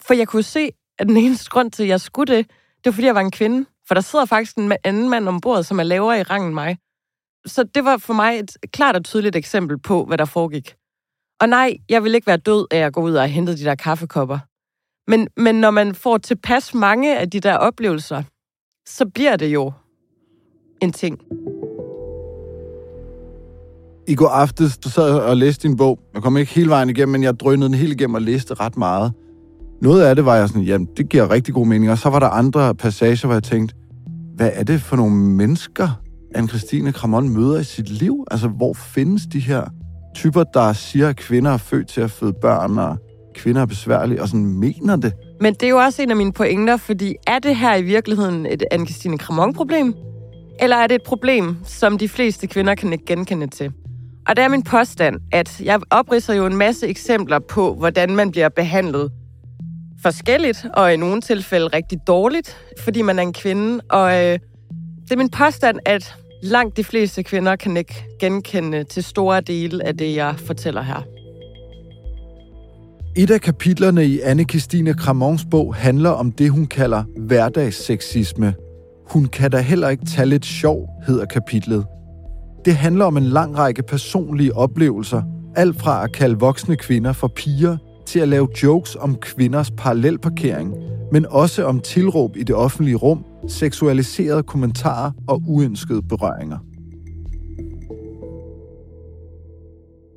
For 0.00 0.14
jeg 0.14 0.28
kunne 0.28 0.42
se, 0.42 0.70
at 0.98 1.06
den 1.06 1.16
eneste 1.16 1.50
grund 1.50 1.70
til, 1.70 1.82
at 1.82 1.88
jeg 1.88 2.00
skulle 2.00 2.36
det, 2.36 2.46
det 2.48 2.86
var, 2.86 2.92
fordi 2.92 3.06
jeg 3.06 3.14
var 3.14 3.20
en 3.20 3.30
kvinde. 3.30 3.66
For 3.88 3.94
der 3.94 4.00
sidder 4.00 4.24
faktisk 4.24 4.56
en 4.56 4.72
anden 4.84 5.08
mand 5.08 5.28
ombord, 5.28 5.62
som 5.62 5.80
er 5.80 5.82
lavere 5.82 6.20
i 6.20 6.22
rangen 6.22 6.46
end 6.46 6.54
mig. 6.54 6.78
Så 7.46 7.62
det 7.62 7.84
var 7.84 7.96
for 7.96 8.14
mig 8.14 8.38
et 8.38 8.56
klart 8.72 8.96
og 8.96 9.04
tydeligt 9.04 9.36
eksempel 9.36 9.78
på, 9.78 10.04
hvad 10.04 10.18
der 10.18 10.24
foregik. 10.24 10.77
Og 11.40 11.48
nej, 11.48 11.76
jeg 11.88 12.04
vil 12.04 12.14
ikke 12.14 12.26
være 12.26 12.36
død 12.36 12.66
af 12.70 12.78
at 12.78 12.92
gå 12.92 13.00
ud 13.00 13.14
og 13.14 13.28
hente 13.28 13.56
de 13.56 13.64
der 13.64 13.74
kaffekopper. 13.74 14.38
Men, 15.10 15.28
men 15.36 15.54
når 15.54 15.70
man 15.70 15.94
får 15.94 16.18
tilpas 16.18 16.74
mange 16.74 17.18
af 17.18 17.30
de 17.30 17.40
der 17.40 17.54
oplevelser, 17.54 18.22
så 18.88 19.06
bliver 19.14 19.36
det 19.36 19.46
jo 19.46 19.72
en 20.82 20.92
ting. 20.92 21.18
I 24.08 24.14
går 24.14 24.28
aftes, 24.28 24.78
så 24.82 24.90
sad 24.90 25.14
og 25.14 25.36
læste 25.36 25.68
din 25.68 25.76
bog. 25.76 25.98
Jeg 26.14 26.22
kom 26.22 26.36
ikke 26.36 26.52
hele 26.52 26.70
vejen 26.70 26.90
igennem, 26.90 27.12
men 27.12 27.22
jeg 27.22 27.40
drønede 27.40 27.68
den 27.68 27.78
hele 27.78 27.92
igennem 27.92 28.14
og 28.14 28.22
læste 28.22 28.54
ret 28.54 28.76
meget. 28.76 29.12
Noget 29.82 30.02
af 30.02 30.16
det 30.16 30.24
var 30.24 30.36
jeg 30.36 30.48
sådan, 30.48 30.62
jamen, 30.62 30.88
det 30.96 31.08
giver 31.08 31.30
rigtig 31.30 31.54
god 31.54 31.66
mening. 31.66 31.90
Og 31.90 31.98
så 31.98 32.10
var 32.10 32.18
der 32.18 32.28
andre 32.28 32.74
passager, 32.74 33.26
hvor 33.26 33.34
jeg 33.34 33.42
tænkte, 33.42 33.74
hvad 34.34 34.50
er 34.54 34.64
det 34.64 34.82
for 34.82 34.96
nogle 34.96 35.14
mennesker, 35.16 35.88
anne 36.34 36.48
Christine 36.48 36.92
Kramon 36.92 37.28
møder 37.28 37.60
i 37.60 37.64
sit 37.64 37.88
liv? 37.88 38.24
Altså, 38.30 38.48
hvor 38.48 38.72
findes 38.72 39.26
de 39.26 39.40
her 39.40 39.64
typer, 40.14 40.44
der 40.44 40.72
siger, 40.72 41.08
at 41.08 41.16
kvinder 41.16 41.50
er 41.50 41.56
født 41.56 41.88
til 41.88 42.00
at 42.00 42.10
føde 42.10 42.32
børn, 42.32 42.78
og 42.78 42.96
kvinder 43.34 43.62
er 43.62 43.66
besværlige, 43.66 44.22
og 44.22 44.28
sådan 44.28 44.46
mener 44.46 44.96
det? 44.96 45.12
Men 45.40 45.54
det 45.54 45.62
er 45.62 45.68
jo 45.70 45.78
også 45.78 46.02
en 46.02 46.10
af 46.10 46.16
mine 46.16 46.32
pointer, 46.32 46.76
fordi 46.76 47.14
er 47.26 47.38
det 47.38 47.56
her 47.56 47.76
i 47.76 47.82
virkeligheden 47.82 48.46
et 48.46 48.64
anne 48.70 48.86
Christine 48.86 49.18
Kramon-problem? 49.18 49.94
Eller 50.60 50.76
er 50.76 50.86
det 50.86 50.94
et 50.94 51.02
problem, 51.02 51.56
som 51.64 51.98
de 51.98 52.08
fleste 52.08 52.46
kvinder 52.46 52.74
kan 52.74 52.92
ikke 52.92 53.04
genkende 53.06 53.46
til? 53.46 53.72
Og 54.28 54.36
det 54.36 54.44
er 54.44 54.48
min 54.48 54.62
påstand, 54.62 55.16
at 55.32 55.60
jeg 55.60 55.80
opridser 55.90 56.34
jo 56.34 56.46
en 56.46 56.56
masse 56.56 56.88
eksempler 56.88 57.38
på, 57.38 57.74
hvordan 57.74 58.16
man 58.16 58.30
bliver 58.30 58.48
behandlet 58.48 59.10
forskelligt, 60.02 60.66
og 60.74 60.94
i 60.94 60.96
nogle 60.96 61.20
tilfælde 61.20 61.66
rigtig 61.66 61.98
dårligt, 62.06 62.56
fordi 62.84 63.02
man 63.02 63.18
er 63.18 63.22
en 63.22 63.32
kvinde. 63.32 63.80
Og 63.90 64.12
øh, 64.12 64.38
det 65.04 65.12
er 65.12 65.16
min 65.16 65.30
påstand, 65.30 65.78
at 65.86 66.16
langt 66.42 66.76
de 66.76 66.84
fleste 66.84 67.22
kvinder 67.22 67.56
kan 67.56 67.76
ikke 67.76 68.04
genkende 68.20 68.84
til 68.84 69.04
store 69.04 69.40
dele 69.40 69.86
af 69.86 69.96
det, 69.96 70.16
jeg 70.16 70.34
fortæller 70.38 70.82
her. 70.82 71.02
Et 73.16 73.30
af 73.30 73.40
kapitlerne 73.40 74.04
i 74.04 74.20
anne 74.20 74.44
Christine 74.44 74.94
Kramons 74.94 75.44
bog 75.50 75.74
handler 75.74 76.10
om 76.10 76.32
det, 76.32 76.50
hun 76.50 76.66
kalder 76.66 77.04
hverdagsseksisme. 77.16 78.54
Hun 79.10 79.24
kan 79.24 79.50
da 79.50 79.60
heller 79.60 79.88
ikke 79.88 80.04
tage 80.04 80.26
lidt 80.26 80.46
sjov, 80.46 80.88
hedder 81.06 81.24
kapitlet. 81.24 81.84
Det 82.64 82.76
handler 82.76 83.04
om 83.04 83.16
en 83.16 83.24
lang 83.24 83.58
række 83.58 83.82
personlige 83.82 84.56
oplevelser, 84.56 85.22
alt 85.56 85.80
fra 85.80 86.04
at 86.04 86.12
kalde 86.12 86.38
voksne 86.38 86.76
kvinder 86.76 87.12
for 87.12 87.28
piger, 87.28 87.76
til 88.06 88.20
at 88.20 88.28
lave 88.28 88.48
jokes 88.62 88.96
om 88.96 89.16
kvinders 89.16 89.70
parallelparkering, 89.70 90.74
men 91.12 91.26
også 91.26 91.64
om 91.64 91.80
tilråb 91.80 92.36
i 92.36 92.42
det 92.42 92.54
offentlige 92.54 92.96
rum, 92.96 93.24
seksualiserede 93.48 94.42
kommentarer 94.42 95.10
og 95.28 95.42
uønskede 95.46 96.02
berøringer. 96.02 96.58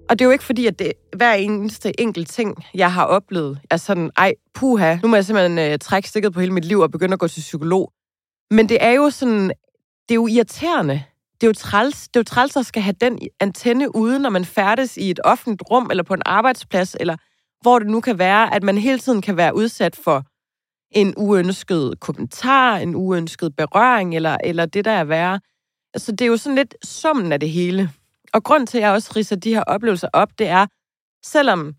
Og 0.10 0.19
det 0.19 0.25
er 0.25 0.27
jo 0.27 0.31
ikke 0.31 0.43
fordi, 0.43 0.65
at 0.65 0.79
det 0.79 0.93
hver 1.15 1.33
eneste 1.33 2.01
enkelt 2.01 2.29
ting, 2.29 2.63
jeg 2.74 2.93
har 2.93 3.05
oplevet, 3.05 3.60
er 3.69 3.77
sådan, 3.77 4.12
ej, 4.17 4.33
puha, 4.53 4.98
nu 5.03 5.07
må 5.07 5.15
jeg 5.15 5.25
simpelthen 5.25 5.71
øh, 5.71 5.79
trække 5.79 6.10
stikket 6.10 6.33
på 6.33 6.39
hele 6.39 6.53
mit 6.53 6.65
liv 6.65 6.79
og 6.79 6.91
begynde 6.91 7.13
at 7.13 7.19
gå 7.19 7.27
til 7.27 7.41
psykolog. 7.41 7.91
Men 8.51 8.69
det 8.69 8.77
er 8.81 8.91
jo 8.91 9.10
sådan, 9.10 9.43
det 10.10 10.12
er 10.12 10.15
jo 10.15 10.27
irriterende. 10.27 11.03
Det 11.41 11.43
er 11.43 11.48
jo 11.48 11.53
træls, 11.53 12.07
det 12.07 12.15
er 12.15 12.19
jo 12.19 12.24
træls 12.24 12.57
at 12.57 12.65
skal 12.65 12.81
have 12.81 12.95
den 13.01 13.19
antenne 13.39 13.95
ude, 13.95 14.19
når 14.19 14.29
man 14.29 14.45
færdes 14.45 14.98
i 14.98 15.10
et 15.10 15.19
offentligt 15.24 15.63
rum, 15.71 15.88
eller 15.89 16.03
på 16.03 16.13
en 16.13 16.21
arbejdsplads, 16.25 16.95
eller 17.00 17.15
hvor 17.62 17.79
det 17.79 17.88
nu 17.88 18.01
kan 18.01 18.19
være, 18.19 18.55
at 18.55 18.63
man 18.63 18.77
hele 18.77 19.00
tiden 19.00 19.21
kan 19.21 19.38
være 19.38 19.55
udsat 19.55 19.95
for 19.95 20.25
en 20.91 21.13
uønsket 21.17 22.00
kommentar, 22.00 22.77
en 22.77 22.95
uønsket 22.95 23.55
berøring, 23.55 24.15
eller, 24.15 24.38
eller 24.43 24.65
det, 24.65 24.86
der 24.86 24.91
er 24.91 25.03
værre. 25.03 25.39
Så 25.98 26.12
det 26.12 26.21
er 26.21 26.25
jo 26.25 26.38
sådan 26.38 26.55
lidt 26.55 26.75
summen 26.83 27.31
af 27.31 27.39
det 27.39 27.50
hele. 27.50 27.89
Og 28.33 28.43
grund 28.43 28.67
til, 28.67 28.77
at 28.77 28.83
jeg 28.83 28.91
også 28.91 29.13
riser 29.15 29.36
de 29.36 29.53
her 29.53 29.63
oplevelser 29.63 30.07
op, 30.13 30.29
det 30.39 30.48
er, 30.48 30.65
selvom 31.25 31.74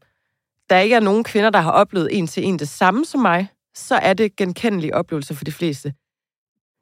der 0.70 0.78
ikke 0.78 0.96
er 0.96 1.00
nogen 1.00 1.24
kvinder, 1.24 1.50
der 1.50 1.60
har 1.60 1.70
oplevet 1.70 2.18
en 2.18 2.26
til 2.26 2.44
en 2.44 2.58
det 2.58 2.68
samme 2.68 3.04
som 3.04 3.20
mig, 3.20 3.48
så 3.74 3.94
er 3.94 4.14
det 4.14 4.36
genkendelige 4.36 4.94
oplevelser 4.94 5.34
for 5.34 5.44
de 5.44 5.52
fleste. 5.52 5.94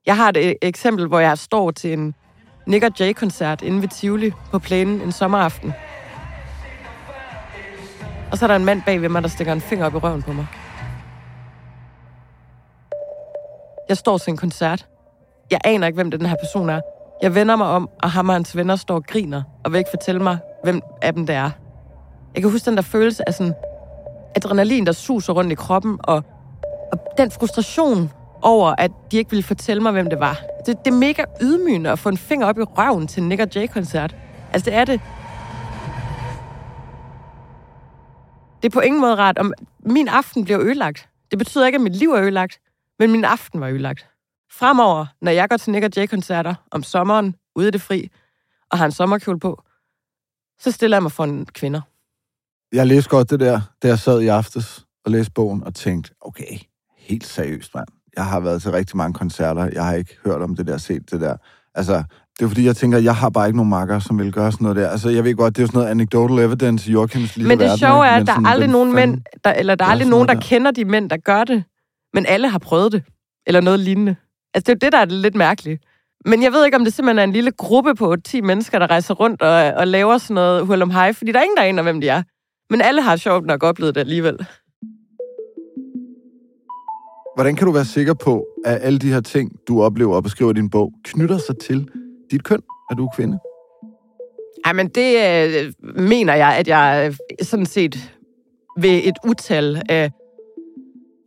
Jeg 0.06 0.16
har 0.16 0.28
et 0.28 0.36
øh, 0.36 0.54
eksempel, 0.62 1.06
hvor 1.06 1.20
jeg 1.20 1.38
står 1.38 1.70
til 1.70 1.92
en 1.92 2.14
Nick 2.66 2.84
og 2.84 2.92
Jay-koncert 3.00 3.62
inde 3.62 3.80
ved 3.82 3.88
Tivoli 3.88 4.30
på 4.50 4.58
plænen 4.58 5.00
en 5.00 5.12
sommeraften. 5.12 5.72
Og 8.32 8.38
så 8.38 8.44
er 8.44 8.46
der 8.46 8.56
en 8.56 8.64
mand 8.64 8.82
bag 8.86 9.02
ved 9.02 9.08
mig, 9.08 9.22
der 9.22 9.28
stikker 9.28 9.52
en 9.52 9.60
finger 9.60 9.86
op 9.86 9.94
i 9.94 9.96
røven 9.96 10.22
på 10.22 10.32
mig. 10.32 10.46
Jeg 13.90 13.96
står 13.96 14.18
til 14.18 14.30
en 14.30 14.36
koncert. 14.36 14.86
Jeg 15.50 15.60
aner 15.64 15.86
ikke, 15.86 15.94
hvem 15.94 16.10
den 16.10 16.26
her 16.26 16.36
person 16.42 16.70
er. 16.70 16.80
Jeg 17.22 17.34
vender 17.34 17.56
mig 17.56 17.66
om, 17.66 17.88
og 18.02 18.10
ham 18.10 18.28
og 18.28 18.34
hans 18.34 18.56
venner 18.56 18.76
står 18.76 18.94
og 18.94 19.06
griner, 19.06 19.42
og 19.64 19.72
vil 19.72 19.78
ikke 19.78 19.90
fortælle 19.90 20.22
mig, 20.22 20.38
hvem 20.62 20.80
af 21.02 21.12
dem 21.12 21.26
det 21.26 21.34
er. 21.34 21.50
Jeg 22.34 22.42
kan 22.42 22.50
huske 22.50 22.66
den 22.66 22.76
der 22.76 22.82
følelse 22.82 23.28
af 23.28 23.34
sådan 23.34 23.54
adrenalin, 24.36 24.86
der 24.86 24.92
suser 24.92 25.32
rundt 25.32 25.52
i 25.52 25.54
kroppen, 25.54 25.98
og, 26.02 26.24
og 26.92 26.98
den 27.18 27.30
frustration 27.30 28.10
over, 28.42 28.74
at 28.78 28.90
de 29.12 29.16
ikke 29.16 29.30
ville 29.30 29.42
fortælle 29.42 29.82
mig, 29.82 29.92
hvem 29.92 30.10
det 30.10 30.20
var. 30.20 30.40
Det, 30.66 30.84
det 30.84 30.90
er 30.90 30.96
mega 30.96 31.24
ydmygende 31.40 31.90
at 31.90 31.98
få 31.98 32.08
en 32.08 32.16
finger 32.16 32.46
op 32.46 32.58
i 32.58 32.62
røven 32.62 33.06
til 33.06 33.22
en 33.22 33.28
Nick 33.28 33.42
og 33.42 33.48
Jay-koncert. 33.54 34.16
Altså, 34.52 34.70
det 34.70 34.76
er 34.76 34.84
det. 34.84 35.00
Det 38.62 38.68
er 38.68 38.72
på 38.72 38.80
ingen 38.80 39.00
måde 39.00 39.14
rart. 39.14 39.38
Om 39.38 39.52
min 39.86 40.08
aften 40.08 40.44
bliver 40.44 40.60
ødelagt. 40.60 41.08
Det 41.30 41.38
betyder 41.38 41.66
ikke, 41.66 41.76
at 41.76 41.82
mit 41.82 41.96
liv 41.96 42.10
er 42.10 42.22
ødelagt, 42.22 42.60
men 43.00 43.12
min 43.12 43.24
aften 43.24 43.60
var 43.60 43.68
ødelagt. 43.68 44.06
Fremover, 44.52 45.06
når 45.22 45.30
jeg 45.32 45.48
går 45.50 45.56
til 45.56 45.72
Nick 45.72 45.84
og 45.84 45.90
Jay-koncerter 45.96 46.54
om 46.70 46.82
sommeren, 46.82 47.34
ude 47.56 47.68
i 47.68 47.70
det 47.70 47.80
fri, 47.82 48.08
og 48.70 48.78
har 48.78 48.84
en 48.86 48.92
sommerkjole 48.92 49.40
på, 49.40 49.62
så 50.60 50.70
stiller 50.70 50.96
jeg 50.96 51.02
mig 51.02 51.12
for 51.12 51.24
en 51.24 51.46
kvinder. 51.46 51.80
Jeg 52.72 52.86
læste 52.86 53.10
godt 53.10 53.30
det 53.30 53.40
der, 53.40 53.60
da 53.82 53.88
jeg 53.88 53.98
sad 53.98 54.20
i 54.20 54.28
aftes 54.28 54.84
og 55.04 55.10
læste 55.10 55.32
bogen 55.32 55.64
og 55.64 55.74
tænkte, 55.74 56.10
okay, 56.20 56.58
helt 56.98 57.26
seriøst, 57.26 57.74
mand. 57.74 57.86
Jeg 58.16 58.26
har 58.26 58.40
været 58.40 58.62
til 58.62 58.70
rigtig 58.70 58.96
mange 58.96 59.14
koncerter. 59.14 59.68
Jeg 59.72 59.84
har 59.84 59.94
ikke 59.94 60.16
hørt 60.24 60.42
om 60.42 60.56
det 60.56 60.66
der, 60.66 60.76
set 60.78 61.10
det 61.10 61.20
der. 61.20 61.36
Altså, 61.74 62.02
det 62.38 62.44
er 62.44 62.48
fordi, 62.48 62.64
jeg 62.66 62.76
tænker, 62.76 62.98
jeg 62.98 63.16
har 63.16 63.30
bare 63.30 63.46
ikke 63.46 63.56
nogen 63.56 63.70
makker, 63.70 63.98
som 63.98 64.18
vil 64.18 64.32
gøre 64.32 64.52
sådan 64.52 64.64
noget 64.64 64.76
der. 64.76 64.88
Altså, 64.88 65.08
jeg 65.10 65.24
ved 65.24 65.34
godt, 65.34 65.56
det 65.56 65.62
er 65.62 65.64
jo 65.64 65.66
sådan 65.66 65.78
noget 65.78 65.90
anecdotal 65.90 66.38
evidence 66.38 66.90
i 66.90 66.92
Joachims 66.92 67.36
lille 67.36 67.48
Men 67.48 67.58
det 67.58 67.64
verden, 67.64 67.78
sjove 67.78 68.06
er, 68.06 68.10
at 68.10 68.26
der 68.26 68.32
er 68.32 68.46
aldrig 68.46 68.68
nogen 68.68 68.94
fanden- 68.94 69.10
mænd, 69.10 69.24
der, 69.44 69.52
eller 69.52 69.74
der 69.74 69.84
er 69.84 69.88
aldrig 69.88 70.08
nogen, 70.08 70.28
der? 70.28 70.40
kender 70.40 70.70
de 70.70 70.84
mænd, 70.84 71.10
der 71.10 71.16
gør 71.16 71.44
det. 71.44 71.64
Men 72.14 72.26
alle 72.26 72.48
har 72.48 72.58
prøvet 72.58 72.92
det. 72.92 73.02
Eller 73.46 73.60
noget 73.60 73.80
lignende. 73.80 74.16
Altså, 74.54 74.64
det 74.64 74.68
er 74.68 74.86
jo 74.86 74.86
det, 74.86 74.92
der 74.92 74.98
er 74.98 75.20
lidt 75.22 75.34
mærkeligt. 75.34 75.82
Men 76.24 76.42
jeg 76.42 76.52
ved 76.52 76.64
ikke, 76.64 76.76
om 76.76 76.84
det 76.84 76.92
simpelthen 76.94 77.18
er 77.18 77.24
en 77.24 77.32
lille 77.32 77.50
gruppe 77.50 77.94
på 77.94 78.16
10 78.16 78.40
mennesker, 78.40 78.78
der 78.78 78.90
rejser 78.90 79.14
rundt 79.14 79.42
og, 79.42 79.72
og 79.72 79.86
laver 79.86 80.18
sådan 80.18 80.34
noget 80.34 80.66
hul 80.66 80.82
om 80.82 80.90
hej, 80.90 81.12
fordi 81.12 81.32
der 81.32 81.38
er 81.38 81.42
ingen, 81.42 81.56
der 81.56 81.62
aner, 81.62 81.82
hvem 81.82 82.00
de 82.00 82.08
er. 82.08 82.22
Men 82.70 82.80
alle 82.80 83.02
har 83.02 83.16
sjovt 83.16 83.46
nok 83.46 83.62
oplevet 83.62 83.94
det 83.94 84.00
alligevel. 84.00 84.46
Hvordan 87.36 87.56
kan 87.56 87.66
du 87.66 87.72
være 87.72 87.84
sikker 87.84 88.14
på, 88.14 88.46
at 88.64 88.78
alle 88.82 88.98
de 88.98 89.12
her 89.12 89.20
ting, 89.20 89.52
du 89.68 89.82
oplever 89.82 90.16
og 90.16 90.22
beskriver 90.22 90.50
i 90.50 90.54
din 90.54 90.70
bog, 90.70 90.92
knytter 91.04 91.38
sig 91.38 91.58
til 91.58 91.88
dit 92.30 92.44
køn, 92.44 92.62
at 92.90 92.96
du 92.96 93.04
er 93.04 93.10
kvinde? 93.16 93.38
Ej, 94.64 94.72
men 94.72 94.88
det 94.88 95.16
øh, 95.16 95.72
mener 96.02 96.34
jeg, 96.34 96.56
at 96.56 96.68
jeg 96.68 97.14
sådan 97.42 97.66
set 97.66 98.12
ved 98.80 99.00
et 99.04 99.14
utal 99.26 99.82
af 99.88 100.10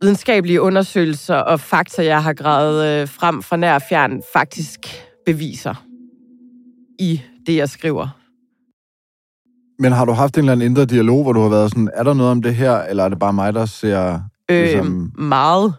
videnskabelige 0.04 0.60
undersøgelser 0.60 1.36
og 1.36 1.60
fakta, 1.60 2.04
jeg 2.04 2.22
har 2.22 2.32
gravet 2.32 2.86
øh, 2.86 3.08
frem 3.08 3.42
fra 3.42 3.56
nær 3.56 3.74
og 3.74 3.82
fjern, 3.88 4.22
faktisk 4.32 4.80
beviser 5.26 5.84
i 6.98 7.20
det, 7.46 7.56
jeg 7.56 7.68
skriver. 7.68 8.08
Men 9.78 9.92
har 9.92 10.04
du 10.04 10.12
haft 10.12 10.34
en 10.34 10.40
eller 10.40 10.52
anden 10.52 10.70
indre 10.70 10.84
dialog, 10.84 11.22
hvor 11.22 11.32
du 11.32 11.40
har 11.40 11.48
været 11.48 11.70
sådan, 11.70 11.90
er 11.94 12.02
der 12.02 12.14
noget 12.14 12.30
om 12.32 12.42
det 12.42 12.54
her, 12.54 12.82
eller 12.82 13.04
er 13.04 13.08
det 13.08 13.18
bare 13.18 13.32
mig, 13.32 13.54
der 13.54 13.66
ser... 13.66 14.20
Øh, 14.50 14.62
Ligesom- 14.62 15.12
Meget. 15.18 15.74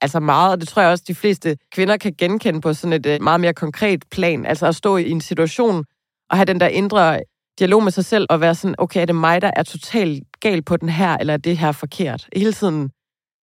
Altså 0.00 0.20
meget, 0.20 0.52
og 0.52 0.60
det 0.60 0.68
tror 0.68 0.82
jeg 0.82 0.90
også, 0.90 1.04
de 1.08 1.14
fleste 1.14 1.56
kvinder 1.72 1.96
kan 1.96 2.14
genkende 2.18 2.60
på 2.60 2.72
sådan 2.72 2.92
et 2.92 3.06
øh, 3.06 3.22
meget 3.22 3.40
mere 3.40 3.54
konkret 3.54 4.04
plan. 4.10 4.46
Altså 4.46 4.66
at 4.66 4.74
stå 4.74 4.96
i 4.96 5.10
en 5.10 5.20
situation 5.20 5.84
og 6.30 6.36
have 6.36 6.44
den 6.44 6.60
der 6.60 6.66
indre 6.66 7.20
dialog 7.58 7.82
med 7.82 7.92
sig 7.92 8.04
selv 8.04 8.26
og 8.30 8.40
være 8.40 8.54
sådan, 8.54 8.74
okay, 8.78 9.00
er 9.00 9.04
det 9.04 9.14
mig, 9.14 9.42
der 9.42 9.50
er 9.56 9.62
totalt 9.62 10.22
gal 10.40 10.62
på 10.62 10.76
den 10.76 10.88
her, 10.88 11.16
eller 11.16 11.32
er 11.32 11.38
det 11.38 11.58
her 11.58 11.72
forkert? 11.72 12.28
Hele 12.36 12.52
tiden 12.52 12.90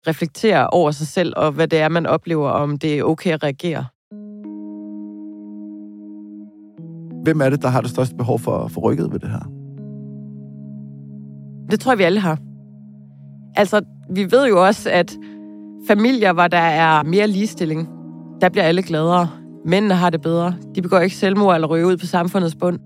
reflektere 0.07 0.67
over 0.67 0.91
sig 0.91 1.07
selv 1.07 1.33
og 1.37 1.51
hvad 1.51 1.67
det 1.67 1.79
er, 1.79 1.89
man 1.89 2.05
oplever, 2.05 2.49
og 2.49 2.63
om 2.63 2.77
det 2.77 2.99
er 2.99 3.03
okay 3.03 3.31
at 3.31 3.43
reagere. 3.43 3.85
Hvem 7.23 7.41
er 7.41 7.49
det, 7.49 7.61
der 7.61 7.67
har 7.67 7.81
det 7.81 7.89
største 7.89 8.15
behov 8.15 8.39
for 8.39 8.67
få 8.67 8.79
rykket 8.79 9.11
ved 9.11 9.19
det 9.19 9.29
her? 9.29 9.51
Det 11.71 11.79
tror 11.79 11.91
jeg, 11.91 11.97
vi 11.97 12.03
alle 12.03 12.19
har. 12.19 12.37
Altså, 13.55 13.81
vi 14.09 14.31
ved 14.31 14.47
jo 14.47 14.65
også, 14.65 14.89
at 14.89 15.17
familier, 15.87 16.33
hvor 16.33 16.47
der 16.47 16.57
er 16.57 17.03
mere 17.03 17.27
ligestilling, 17.27 17.87
der 18.41 18.49
bliver 18.49 18.63
alle 18.63 18.83
gladere. 18.83 19.29
Mændene 19.65 19.93
har 19.93 20.09
det 20.09 20.21
bedre. 20.21 20.53
De 20.75 20.81
begår 20.81 20.99
ikke 20.99 21.15
selvmord 21.15 21.55
eller 21.55 21.67
ryger 21.67 21.85
ud 21.85 21.97
på 21.97 22.05
samfundets 22.05 22.55
bund. 22.55 22.79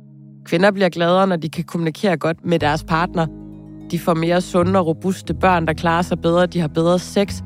Kvinder 0.45 0.71
bliver 0.71 0.89
gladere, 0.89 1.27
når 1.27 1.35
de 1.35 1.49
kan 1.49 1.63
kommunikere 1.63 2.17
godt 2.17 2.45
med 2.45 2.59
deres 2.59 2.83
partner. 2.83 3.27
De 3.91 3.99
får 3.99 4.13
mere 4.13 4.41
sunde 4.41 4.79
og 4.79 4.87
robuste 4.87 5.33
børn, 5.33 5.67
der 5.67 5.73
klarer 5.73 6.01
sig 6.01 6.21
bedre. 6.21 6.45
De 6.45 6.59
har 6.59 6.67
bedre 6.67 6.99
sex. 6.99 7.41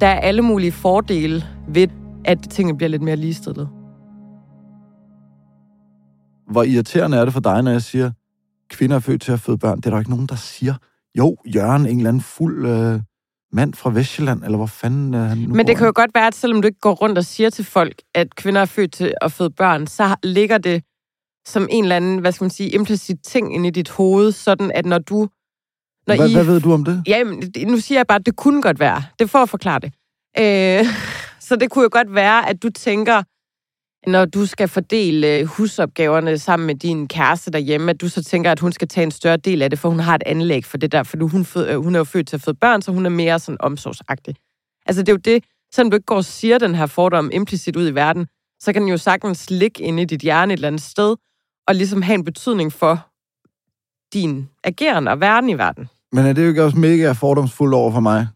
Der 0.00 0.06
er 0.06 0.20
alle 0.20 0.42
mulige 0.42 0.72
fordele 0.72 1.44
ved, 1.68 1.88
at 2.24 2.38
tingene 2.50 2.76
bliver 2.76 2.88
lidt 2.88 3.02
mere 3.02 3.16
ligestillet. 3.16 3.68
Hvor 6.50 6.62
irriterende 6.62 7.18
er 7.18 7.24
det 7.24 7.32
for 7.32 7.40
dig, 7.40 7.62
når 7.62 7.70
jeg 7.70 7.82
siger, 7.82 8.10
kvinder 8.70 8.96
er 8.96 9.00
født 9.00 9.22
til 9.22 9.32
at 9.32 9.40
føde 9.40 9.58
børn? 9.58 9.76
Det 9.76 9.86
er 9.86 9.90
der 9.90 9.96
jo 9.96 10.00
ikke 10.00 10.10
nogen, 10.10 10.26
der 10.26 10.36
siger. 10.36 10.74
Jo, 11.18 11.36
Jørgen, 11.54 11.86
en 11.86 11.96
eller 11.96 12.08
anden 12.08 12.22
fuld 12.22 12.66
øh, 12.66 13.00
mand 13.52 13.74
fra 13.74 13.90
Vestjylland, 13.90 14.44
eller 14.44 14.56
hvor 14.56 14.66
fanden 14.66 15.14
øh, 15.14 15.20
han 15.20 15.38
nu 15.38 15.54
Men 15.54 15.66
det 15.66 15.74
bor. 15.74 15.78
kan 15.78 15.86
jo 15.86 15.92
godt 15.94 16.10
være, 16.14 16.26
at 16.26 16.34
selvom 16.34 16.62
du 16.62 16.66
ikke 16.66 16.80
går 16.80 16.94
rundt 16.94 17.18
og 17.18 17.24
siger 17.24 17.50
til 17.50 17.64
folk, 17.64 17.94
at 18.14 18.34
kvinder 18.34 18.60
er 18.60 18.64
født 18.64 18.92
til 18.92 19.14
at 19.20 19.32
føde 19.32 19.50
børn, 19.50 19.86
så 19.86 20.16
ligger 20.22 20.58
det 20.58 20.82
som 21.46 21.68
en 21.70 21.84
eller 21.84 21.96
anden, 21.96 22.18
hvad 22.18 22.32
skal 22.32 22.44
man 22.44 22.50
sige, 22.50 22.70
implicit 22.70 23.16
ting 23.24 23.54
inde 23.54 23.68
i 23.68 23.70
dit 23.70 23.88
hoved, 23.90 24.32
sådan 24.32 24.72
at 24.74 24.86
når 24.86 24.98
du... 24.98 25.28
Når 26.06 26.16
hvad, 26.16 26.28
I, 26.28 26.32
hvad 26.32 26.44
ved 26.44 26.60
du 26.60 26.72
om 26.72 26.84
det? 26.84 27.02
Jamen, 27.06 27.52
nu 27.66 27.80
siger 27.80 27.98
jeg 27.98 28.06
bare, 28.06 28.18
at 28.18 28.26
det 28.26 28.36
kunne 28.36 28.62
godt 28.62 28.80
være. 28.80 29.02
Det 29.18 29.30
for 29.30 29.38
at 29.38 29.48
forklare 29.48 29.80
det. 29.80 29.92
Øh, 30.38 30.86
så 31.46 31.56
det 31.56 31.70
kunne 31.70 31.82
jo 31.82 31.88
godt 31.92 32.14
være, 32.14 32.48
at 32.48 32.62
du 32.62 32.70
tænker, 32.70 33.22
når 34.10 34.24
du 34.24 34.46
skal 34.46 34.68
fordele 34.68 35.38
øh, 35.38 35.46
husopgaverne 35.46 36.38
sammen 36.38 36.66
med 36.66 36.74
din 36.74 37.08
kæreste 37.08 37.50
derhjemme, 37.50 37.90
at 37.90 38.00
du 38.00 38.08
så 38.08 38.24
tænker, 38.24 38.52
at 38.52 38.60
hun 38.60 38.72
skal 38.72 38.88
tage 38.88 39.04
en 39.04 39.10
større 39.10 39.36
del 39.36 39.62
af 39.62 39.70
det, 39.70 39.78
for 39.78 39.88
hun 39.88 40.00
har 40.00 40.14
et 40.14 40.22
anlæg 40.26 40.64
for 40.64 40.76
det 40.76 40.92
der, 40.92 41.02
for 41.02 41.28
hun, 41.28 41.44
fød, 41.44 41.68
øh, 41.68 41.76
hun 41.76 41.94
er 41.94 41.98
jo 41.98 42.04
født 42.04 42.28
til 42.28 42.36
at 42.36 42.42
føde 42.42 42.56
børn, 42.60 42.82
så 42.82 42.92
hun 42.92 43.06
er 43.06 43.10
mere 43.10 43.38
sådan 43.38 43.56
omsorgsagtig. 43.60 44.36
Altså 44.86 45.02
det 45.02 45.08
er 45.08 45.12
jo 45.12 45.16
det, 45.16 45.44
selvom 45.74 45.90
du 45.90 45.94
ikke 45.94 46.06
går 46.06 46.16
og 46.16 46.24
siger 46.24 46.58
den 46.58 46.74
her 46.74 46.86
fordom 46.86 47.30
implicit 47.32 47.76
ud 47.76 47.88
i 47.88 47.94
verden, 47.94 48.26
så 48.60 48.72
kan 48.72 48.82
den 48.82 48.88
jo 48.88 48.96
sagtens 48.96 49.50
ligge 49.50 49.82
inde 49.82 50.02
i 50.02 50.04
dit 50.04 50.20
hjerne 50.20 50.52
et 50.52 50.56
eller 50.56 50.68
andet 50.68 50.82
sted, 50.82 51.16
og 51.68 51.74
ligesom 51.74 52.02
have 52.02 52.14
en 52.14 52.24
betydning 52.24 52.72
for 52.72 53.06
din 54.12 54.48
ageren 54.64 55.08
og 55.08 55.20
verden 55.20 55.50
i 55.50 55.58
verden. 55.58 55.88
Men 56.12 56.26
er 56.26 56.32
det 56.32 56.42
jo 56.42 56.48
ikke 56.48 56.64
også 56.64 56.78
mega 56.78 57.12
fordomsfuldt 57.12 57.74
over 57.74 57.92
for 57.92 58.00
mig, 58.00 58.28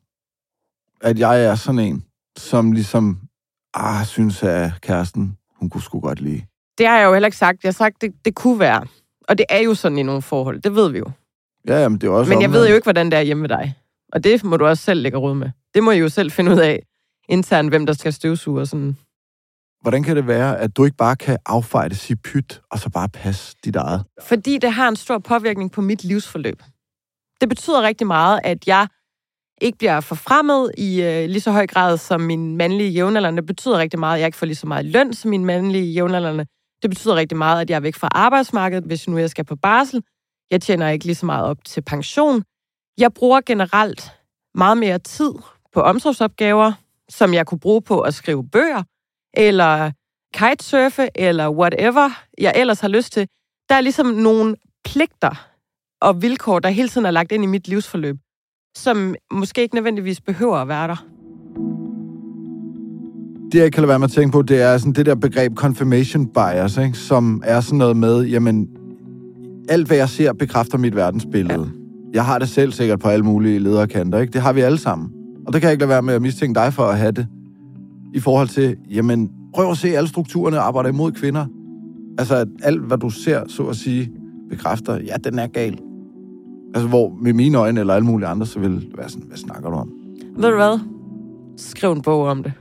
at 1.01 1.19
jeg 1.19 1.45
er 1.45 1.55
sådan 1.55 1.79
en, 1.79 2.05
som 2.39 2.73
ligesom, 2.73 3.21
ah, 3.75 4.07
synes, 4.07 4.43
at 4.43 4.71
kæresten, 4.81 5.37
hun 5.55 5.71
kunne 5.71 5.83
sgu 5.83 6.01
godt 6.01 6.21
lide. 6.21 6.43
Det 6.79 6.87
har 6.87 6.99
jeg 6.99 7.07
jo 7.07 7.13
heller 7.13 7.27
ikke 7.27 7.37
sagt. 7.37 7.65
Jeg 7.65 7.69
har 7.69 7.73
sagt, 7.73 8.01
det, 8.01 8.13
det 8.25 8.35
kunne 8.35 8.59
være. 8.59 8.87
Og 9.29 9.39
det 9.39 9.47
er 9.49 9.59
jo 9.59 9.75
sådan 9.75 9.99
i 9.99 10.03
nogle 10.03 10.23
forhold. 10.23 10.61
Det 10.61 10.75
ved 10.75 10.91
vi 10.91 10.99
jo. 10.99 11.11
Ja, 11.69 11.83
jamen, 11.83 11.99
det 11.99 12.07
er 12.07 12.11
også 12.11 12.29
Men 12.29 12.41
jeg 12.41 12.49
omvendt. 12.49 12.61
ved 12.63 12.69
jo 12.69 12.75
ikke, 12.75 12.85
hvordan 12.85 13.07
det 13.11 13.19
er 13.19 13.23
hjemme 13.23 13.41
med 13.41 13.49
dig. 13.49 13.75
Og 14.13 14.25
det 14.25 14.45
må 14.45 14.57
du 14.57 14.67
også 14.67 14.85
selv 14.85 15.03
lægge 15.03 15.19
råd 15.19 15.35
med. 15.35 15.51
Det 15.75 15.83
må 15.83 15.91
I 15.91 15.99
jo 15.99 16.09
selv 16.09 16.31
finde 16.31 16.53
ud 16.53 16.59
af 16.59 16.83
internt, 17.29 17.69
hvem 17.69 17.87
der 17.87 17.93
skal 17.93 18.13
støvsuge 18.13 18.61
og 18.61 18.67
sådan. 18.67 18.97
Hvordan 19.83 20.03
kan 20.03 20.17
det 20.17 20.27
være, 20.27 20.59
at 20.59 20.77
du 20.77 20.85
ikke 20.85 20.97
bare 20.97 21.17
kan 21.17 21.39
affeje 21.47 21.89
det, 21.89 21.99
sige 21.99 22.17
pyt, 22.17 22.61
og 22.71 22.79
så 22.79 22.91
bare 22.91 23.09
passe 23.09 23.57
dit 23.65 23.77
eget? 23.77 24.05
Fordi 24.23 24.59
det 24.59 24.73
har 24.73 24.89
en 24.89 24.97
stor 24.97 25.19
påvirkning 25.19 25.73
på 25.73 25.81
mit 25.81 26.05
livsforløb. 26.05 26.63
Det 27.41 27.49
betyder 27.49 27.83
rigtig 27.83 28.07
meget, 28.07 28.41
at 28.45 28.67
jeg 28.67 28.89
ikke 29.61 29.79
bliver 29.79 30.01
forfremmet 30.01 30.73
i 30.79 31.03
øh, 31.03 31.29
lige 31.29 31.41
så 31.41 31.51
høj 31.51 31.67
grad 31.67 31.99
som 31.99 32.21
min 32.21 32.57
mandlige 32.57 32.91
jævnaldrende. 32.91 33.37
Det 33.37 33.47
betyder 33.47 33.79
rigtig 33.79 33.99
meget, 33.99 34.15
at 34.15 34.21
jeg 34.21 34.27
ikke 34.27 34.39
får 34.39 34.47
lige 34.47 34.57
så 34.57 34.67
meget 34.67 34.85
løn 34.85 35.13
som 35.13 35.31
min 35.31 35.45
mandlige 35.45 35.93
jævnaldrende. 35.93 36.47
Det 36.83 36.91
betyder 36.91 37.15
rigtig 37.15 37.39
meget, 37.39 37.61
at 37.61 37.71
jeg 37.71 37.77
er 37.77 37.81
væk 37.81 37.95
fra 37.95 38.09
arbejdsmarkedet, 38.11 38.85
hvis 38.85 39.09
nu 39.09 39.19
jeg 39.19 39.31
skal 39.31 39.45
på 39.45 39.57
barsel. 39.57 40.03
Jeg 40.51 40.63
tjener 40.63 40.89
ikke 40.89 41.05
lige 41.05 41.15
så 41.15 41.27
meget 41.27 41.47
op 41.47 41.65
til 41.65 41.83
pension. 41.83 42.43
Jeg 42.99 43.13
bruger 43.15 43.41
generelt 43.47 44.13
meget 44.55 44.79
mere 44.79 44.99
tid 44.99 45.33
på 45.73 45.81
omsorgsopgaver, 45.81 46.73
som 47.09 47.35
jeg 47.35 47.47
kunne 47.47 47.61
bruge 47.61 47.83
på 47.83 48.01
at 48.01 48.15
skrive 48.15 48.49
bøger, 48.49 48.83
eller 49.35 49.91
kitesurfe, 50.35 51.09
eller 51.15 51.49
whatever 51.49 52.11
jeg 52.39 52.53
ellers 52.57 52.81
har 52.81 52.89
lyst 52.89 53.13
til. 53.13 53.29
Der 53.69 53.75
er 53.75 53.81
ligesom 53.81 54.07
nogle 54.07 54.57
pligter 54.85 55.50
og 56.01 56.23
vilkår, 56.23 56.59
der 56.59 56.69
hele 56.69 56.89
tiden 56.89 57.07
er 57.07 57.11
lagt 57.11 57.33
ind 57.33 57.45
i 57.45 57.47
mit 57.47 57.69
livsforløb, 57.69 58.17
som 58.77 59.15
måske 59.33 59.63
ikke 59.63 59.75
nødvendigvis 59.75 60.21
behøver 60.21 60.57
at 60.57 60.69
være 60.69 60.89
der. 60.89 61.05
Det, 63.53 63.59
jeg 63.59 63.73
kan 63.73 63.81
lade 63.81 63.89
være 63.89 63.99
med 63.99 64.09
at 64.09 64.13
tænke 64.13 64.33
på, 64.33 64.43
det 64.43 64.63
er 64.63 64.79
sådan 64.79 64.93
det 64.93 65.07
der 65.07 65.15
begreb 65.15 65.55
confirmation 65.55 66.27
bias, 66.27 66.77
ikke? 66.77 66.99
som 66.99 67.43
er 67.45 67.61
sådan 67.61 67.79
noget 67.79 67.97
med, 67.97 68.25
jamen, 68.25 68.69
alt 69.69 69.87
hvad 69.87 69.97
jeg 69.97 70.09
ser, 70.09 70.33
bekræfter 70.33 70.79
mit 70.79 70.97
verdensbillede. 70.97 71.61
Ja. 71.61 72.15
Jeg 72.15 72.25
har 72.25 72.39
det 72.39 72.49
selv 72.49 72.73
sikkert 72.73 73.01
på 73.01 73.09
alle 73.09 73.25
mulige 73.25 73.59
lederkanter, 73.59 74.19
ikke? 74.19 74.33
Det 74.33 74.41
har 74.41 74.53
vi 74.53 74.61
alle 74.61 74.79
sammen. 74.79 75.09
Og 75.47 75.53
det 75.53 75.61
kan 75.61 75.69
jeg 75.69 75.73
ikke 75.73 75.83
lade 75.83 75.89
være 75.89 76.03
med 76.03 76.15
at 76.15 76.23
mistænke 76.23 76.61
dig 76.61 76.73
for 76.73 76.83
at 76.83 76.99
have 76.99 77.13
det. 77.13 77.27
I 78.15 78.21
forhold 78.21 78.49
til, 78.49 78.77
jamen, 78.91 79.31
prøv 79.55 79.71
at 79.71 79.77
se 79.77 79.89
alle 79.89 80.09
strukturerne 80.09 80.59
arbejder 80.59 80.89
imod 80.89 81.13
kvinder. 81.13 81.47
Altså, 82.19 82.35
at 82.35 82.49
alt, 82.63 82.81
hvad 82.81 82.99
du 82.99 83.11
ser, 83.11 83.45
så 83.49 83.63
at 83.63 83.77
sige, 83.77 84.11
bekræfter, 84.51 84.95
ja, 84.95 85.15
den 85.25 85.39
er 85.39 85.47
gal. 85.47 85.79
Altså, 86.75 86.89
hvor 86.89 87.13
med 87.21 87.33
mine 87.33 87.59
øjne 87.59 87.81
eller 87.81 87.95
alle 87.95 88.07
mulige 88.07 88.29
andre, 88.29 88.47
så 88.47 88.59
vil 88.59 88.87
være 88.97 89.09
sådan, 89.09 89.27
hvad 89.27 89.39
snakker 89.39 89.71
du 89.71 89.77
om? 89.77 89.93
Ved 90.37 90.51
du 90.51 90.57
hvad? 90.57 90.81
Skriv 91.57 91.93
en 91.93 92.03
bog 92.03 92.27
om 92.27 92.43
det. 92.43 92.53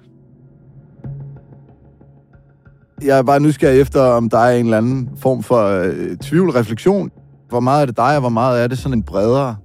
Jeg 3.01 3.17
er 3.17 3.23
bare 3.23 3.39
nysgerrig 3.39 3.81
efter, 3.81 4.01
om 4.01 4.29
der 4.29 4.37
er 4.37 4.57
en 4.57 4.65
eller 4.65 4.77
anden 4.77 5.09
form 5.17 5.43
for 5.43 5.65
øh, 5.65 6.17
tvivl, 6.17 6.49
refleksion. 6.49 7.11
Hvor 7.49 7.59
meget 7.59 7.81
er 7.81 7.85
det 7.85 7.97
dig, 7.97 8.15
og 8.15 8.19
hvor 8.19 8.29
meget 8.29 8.63
er 8.63 8.67
det 8.67 8.77
sådan 8.77 8.97
en 8.97 9.03
bredere? 9.03 9.55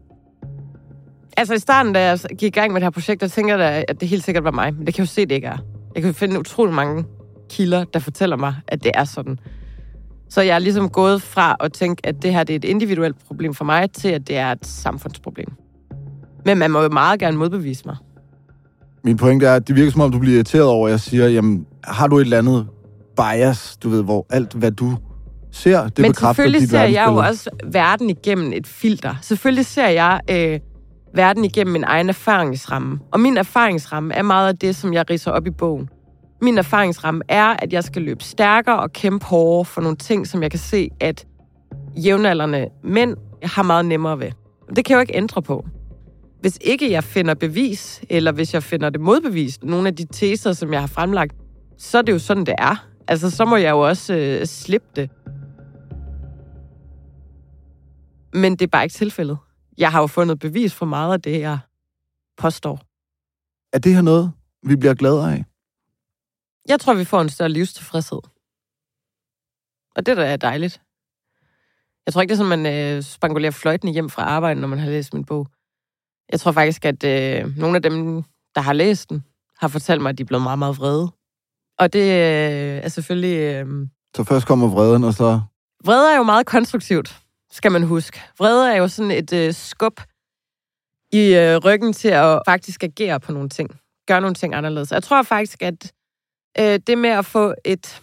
Altså 1.36 1.54
i 1.54 1.58
starten, 1.58 1.92
da 1.92 2.08
jeg 2.08 2.18
gik 2.38 2.42
i 2.56 2.60
gang 2.60 2.72
med 2.72 2.80
det 2.80 2.84
her 2.84 2.90
projekt, 2.90 3.20
der 3.20 3.28
tænker 3.28 3.56
jeg, 3.56 3.84
at 3.88 4.00
det 4.00 4.08
helt 4.08 4.24
sikkert 4.24 4.44
var 4.44 4.50
mig. 4.50 4.74
Men 4.74 4.86
det 4.86 4.94
kan 4.94 5.02
jeg 5.02 5.08
jo 5.08 5.12
se, 5.12 5.20
det 5.20 5.34
ikke 5.34 5.46
er. 5.46 5.58
Jeg 5.94 6.02
kan 6.02 6.10
jo 6.10 6.14
finde 6.14 6.40
utrolig 6.40 6.74
mange 6.74 7.04
kilder, 7.50 7.84
der 7.84 7.98
fortæller 7.98 8.36
mig, 8.36 8.54
at 8.68 8.84
det 8.84 8.92
er 8.94 9.04
sådan. 9.04 9.38
Så 10.34 10.40
jeg 10.40 10.54
er 10.54 10.58
ligesom 10.58 10.88
gået 10.88 11.22
fra 11.22 11.56
at 11.60 11.72
tænke, 11.72 12.06
at 12.06 12.22
det 12.22 12.32
her 12.32 12.44
det 12.44 12.54
er 12.54 12.56
et 12.56 12.64
individuelt 12.64 13.16
problem 13.26 13.54
for 13.54 13.64
mig, 13.64 13.90
til 13.90 14.08
at 14.08 14.28
det 14.28 14.36
er 14.36 14.52
et 14.52 14.66
samfundsproblem. 14.66 15.48
Men 16.44 16.58
man 16.58 16.70
må 16.70 16.82
jo 16.82 16.88
meget 16.88 17.20
gerne 17.20 17.36
modbevise 17.36 17.82
mig. 17.86 17.96
Min 19.04 19.16
pointe 19.16 19.46
er, 19.46 19.54
at 19.54 19.68
det 19.68 19.76
virker 19.76 19.92
som 19.92 20.00
om, 20.00 20.12
du 20.12 20.18
bliver 20.18 20.34
irriteret 20.34 20.64
over, 20.64 20.86
at 20.88 20.90
jeg 20.90 21.00
siger, 21.00 21.28
jamen, 21.28 21.66
har 21.84 22.06
du 22.06 22.18
et 22.18 22.20
eller 22.22 22.38
andet 22.38 22.66
bias, 23.16 23.76
du 23.76 23.88
ved, 23.88 24.02
hvor 24.02 24.26
alt, 24.30 24.52
hvad 24.52 24.70
du 24.70 24.96
ser, 25.50 25.82
det 25.82 25.98
Men 25.98 26.10
bekræfter 26.10 26.42
selvfølgelig 26.42 26.60
dit 26.60 26.70
ser 26.70 26.82
jeg 26.82 27.06
jo 27.08 27.16
også 27.16 27.50
verden 27.72 28.10
igennem 28.10 28.52
et 28.52 28.66
filter. 28.66 29.14
Selvfølgelig 29.22 29.66
ser 29.66 29.88
jeg 29.88 30.20
øh, 30.30 30.60
verden 31.14 31.44
igennem 31.44 31.72
min 31.72 31.84
egen 31.84 32.08
erfaringsramme. 32.08 32.98
Og 33.12 33.20
min 33.20 33.36
erfaringsramme 33.36 34.14
er 34.14 34.22
meget 34.22 34.48
af 34.48 34.56
det, 34.56 34.76
som 34.76 34.94
jeg 34.94 35.10
riser 35.10 35.30
op 35.30 35.46
i 35.46 35.50
bogen. 35.50 35.88
Min 36.42 36.58
erfaringsramme 36.58 37.22
er, 37.28 37.46
at 37.46 37.72
jeg 37.72 37.84
skal 37.84 38.02
løbe 38.02 38.24
stærkere 38.24 38.80
og 38.80 38.92
kæmpe 38.92 39.26
hårdere 39.26 39.64
for 39.64 39.80
nogle 39.80 39.96
ting, 39.96 40.26
som 40.26 40.42
jeg 40.42 40.50
kan 40.50 40.60
se, 40.60 40.90
at 41.00 41.26
jævnaldrende 41.96 42.68
mænd 42.82 43.16
har 43.42 43.62
meget 43.62 43.84
nemmere 43.84 44.20
ved. 44.20 44.30
Det 44.76 44.84
kan 44.84 44.94
jeg 44.94 44.96
jo 44.96 45.00
ikke 45.00 45.16
ændre 45.16 45.42
på. 45.42 45.66
Hvis 46.40 46.58
ikke 46.60 46.90
jeg 46.90 47.04
finder 47.04 47.34
bevis, 47.34 48.02
eller 48.10 48.32
hvis 48.32 48.54
jeg 48.54 48.62
finder 48.62 48.90
det 48.90 49.00
modbevist, 49.00 49.64
nogle 49.64 49.88
af 49.88 49.96
de 49.96 50.06
teser, 50.12 50.52
som 50.52 50.72
jeg 50.72 50.80
har 50.80 50.86
fremlagt, 50.86 51.34
så 51.78 51.98
er 51.98 52.02
det 52.02 52.12
jo 52.12 52.18
sådan, 52.18 52.46
det 52.46 52.54
er. 52.58 52.86
Altså, 53.08 53.30
så 53.30 53.44
må 53.44 53.56
jeg 53.56 53.70
jo 53.70 53.80
også 53.80 54.14
øh, 54.14 54.46
slippe 54.46 54.86
det. 54.96 55.10
Men 58.34 58.52
det 58.52 58.62
er 58.62 58.66
bare 58.66 58.84
ikke 58.84 58.92
tilfældet. 58.92 59.38
Jeg 59.78 59.92
har 59.92 60.00
jo 60.00 60.06
fundet 60.06 60.38
bevis 60.38 60.74
for 60.74 60.86
meget 60.86 61.12
af 61.12 61.22
det, 61.22 61.40
jeg 61.40 61.58
påstår. 62.38 62.80
Er 63.72 63.78
det 63.78 63.94
her 63.94 64.02
noget, 64.02 64.32
vi 64.66 64.76
bliver 64.76 64.94
glade 64.94 65.32
af? 65.32 65.44
Jeg 66.68 66.80
tror, 66.80 66.94
vi 66.94 67.04
får 67.04 67.20
en 67.20 67.28
større 67.28 67.48
livstilfredshed. 67.48 68.20
Og 69.96 70.06
det 70.06 70.16
der 70.16 70.24
er 70.24 70.36
dejligt. 70.36 70.80
Jeg 72.06 72.12
tror 72.12 72.22
ikke, 72.22 72.30
det 72.34 72.40
er 72.40 72.44
sådan, 72.44 72.58
man 72.58 72.96
øh, 72.96 73.02
spangulerer 73.02 73.50
fløjten 73.52 73.92
hjem 73.92 74.10
fra 74.10 74.22
arbejde, 74.22 74.60
når 74.60 74.68
man 74.68 74.78
har 74.78 74.90
læst 74.90 75.14
min 75.14 75.24
bog. 75.24 75.48
Jeg 76.32 76.40
tror 76.40 76.52
faktisk, 76.52 76.84
at 76.84 77.04
øh, 77.04 77.56
nogle 77.56 77.76
af 77.76 77.82
dem, 77.82 78.22
der 78.54 78.60
har 78.60 78.72
læst 78.72 79.10
den, 79.10 79.24
har 79.58 79.68
fortalt 79.68 80.02
mig, 80.02 80.10
at 80.10 80.18
de 80.18 80.22
er 80.22 80.26
blevet 80.26 80.42
meget, 80.42 80.58
meget 80.58 80.78
vrede. 80.78 81.10
Og 81.78 81.92
det 81.92 82.02
øh, 82.02 82.84
er 82.84 82.88
selvfølgelig... 82.88 83.38
Øh, 83.38 83.66
Så 84.16 84.24
først 84.24 84.46
kommer 84.46 84.68
vreden, 84.68 85.04
og 85.04 85.14
så... 85.14 85.40
Vrede 85.84 86.12
er 86.12 86.16
jo 86.16 86.22
meget 86.22 86.46
konstruktivt, 86.46 87.18
skal 87.50 87.72
man 87.72 87.82
huske. 87.82 88.20
Vrede 88.38 88.72
er 88.72 88.76
jo 88.76 88.88
sådan 88.88 89.10
et 89.10 89.32
øh, 89.32 89.52
skub 89.52 90.00
i 91.12 91.34
øh, 91.34 91.56
ryggen 91.56 91.92
til 91.92 92.08
at 92.08 92.42
faktisk 92.46 92.82
agere 92.82 93.20
på 93.20 93.32
nogle 93.32 93.48
ting. 93.48 93.80
Gøre 94.06 94.20
nogle 94.20 94.34
ting 94.34 94.54
anderledes. 94.54 94.92
Jeg 94.92 95.02
tror 95.02 95.22
faktisk, 95.22 95.62
at 95.62 95.92
øh, 96.60 96.78
det 96.86 96.98
med 96.98 97.10
at 97.10 97.24
få 97.24 97.54
et, 97.64 98.02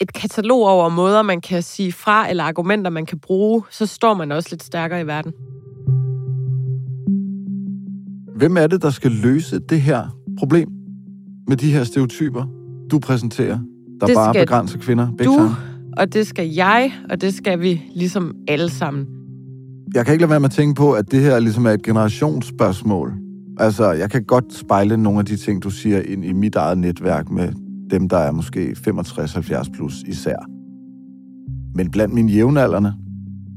et 0.00 0.12
katalog 0.12 0.68
over 0.68 0.88
måder, 0.88 1.22
man 1.22 1.40
kan 1.40 1.62
sige 1.62 1.92
fra, 1.92 2.30
eller 2.30 2.44
argumenter, 2.44 2.90
man 2.90 3.06
kan 3.06 3.18
bruge, 3.18 3.62
så 3.70 3.86
står 3.86 4.14
man 4.14 4.32
også 4.32 4.48
lidt 4.52 4.62
stærkere 4.62 5.00
i 5.00 5.06
verden. 5.06 5.32
Hvem 8.36 8.56
er 8.56 8.66
det, 8.66 8.82
der 8.82 8.90
skal 8.90 9.10
løse 9.10 9.58
det 9.58 9.80
her 9.80 10.16
problem 10.38 10.68
med 11.48 11.56
de 11.56 11.72
her 11.72 11.84
stereotyper, 11.84 12.44
du 12.90 12.98
præsenterer, 12.98 13.58
der 14.00 14.06
Det 14.06 14.14
bare 14.14 14.34
begrænser 14.34 14.78
kvinder? 14.78 15.08
Big 15.18 15.26
Du, 15.26 15.32
time? 15.32 15.50
og 15.96 16.12
det 16.12 16.26
skal 16.26 16.48
jeg, 16.48 16.92
og 17.10 17.20
det 17.20 17.34
skal 17.34 17.60
vi 17.60 17.82
ligesom 17.94 18.34
alle 18.48 18.70
sammen. 18.70 19.06
Jeg 19.94 20.04
kan 20.04 20.12
ikke 20.14 20.22
lade 20.22 20.30
være 20.30 20.40
med 20.40 20.48
at 20.48 20.54
tænke 20.54 20.74
på, 20.74 20.92
at 20.92 21.10
det 21.10 21.20
her 21.20 21.38
ligesom 21.38 21.66
er 21.66 21.70
et 21.70 21.82
generationsspørgsmål. 21.82 23.14
Altså, 23.58 23.92
jeg 23.92 24.10
kan 24.10 24.24
godt 24.24 24.54
spejle 24.54 24.96
nogle 24.96 25.18
af 25.18 25.24
de 25.24 25.36
ting, 25.36 25.62
du 25.62 25.70
siger, 25.70 26.02
ind 26.02 26.24
i 26.24 26.32
mit 26.32 26.54
eget 26.54 26.78
netværk 26.78 27.30
med 27.30 27.52
dem, 27.90 28.08
der 28.08 28.16
er 28.16 28.32
måske 28.32 28.76
65-70 28.88 29.72
plus 29.72 30.02
især. 30.06 30.36
Men 31.74 31.90
blandt 31.90 32.14
mine 32.14 32.32
jævnaldrende, 32.32 32.94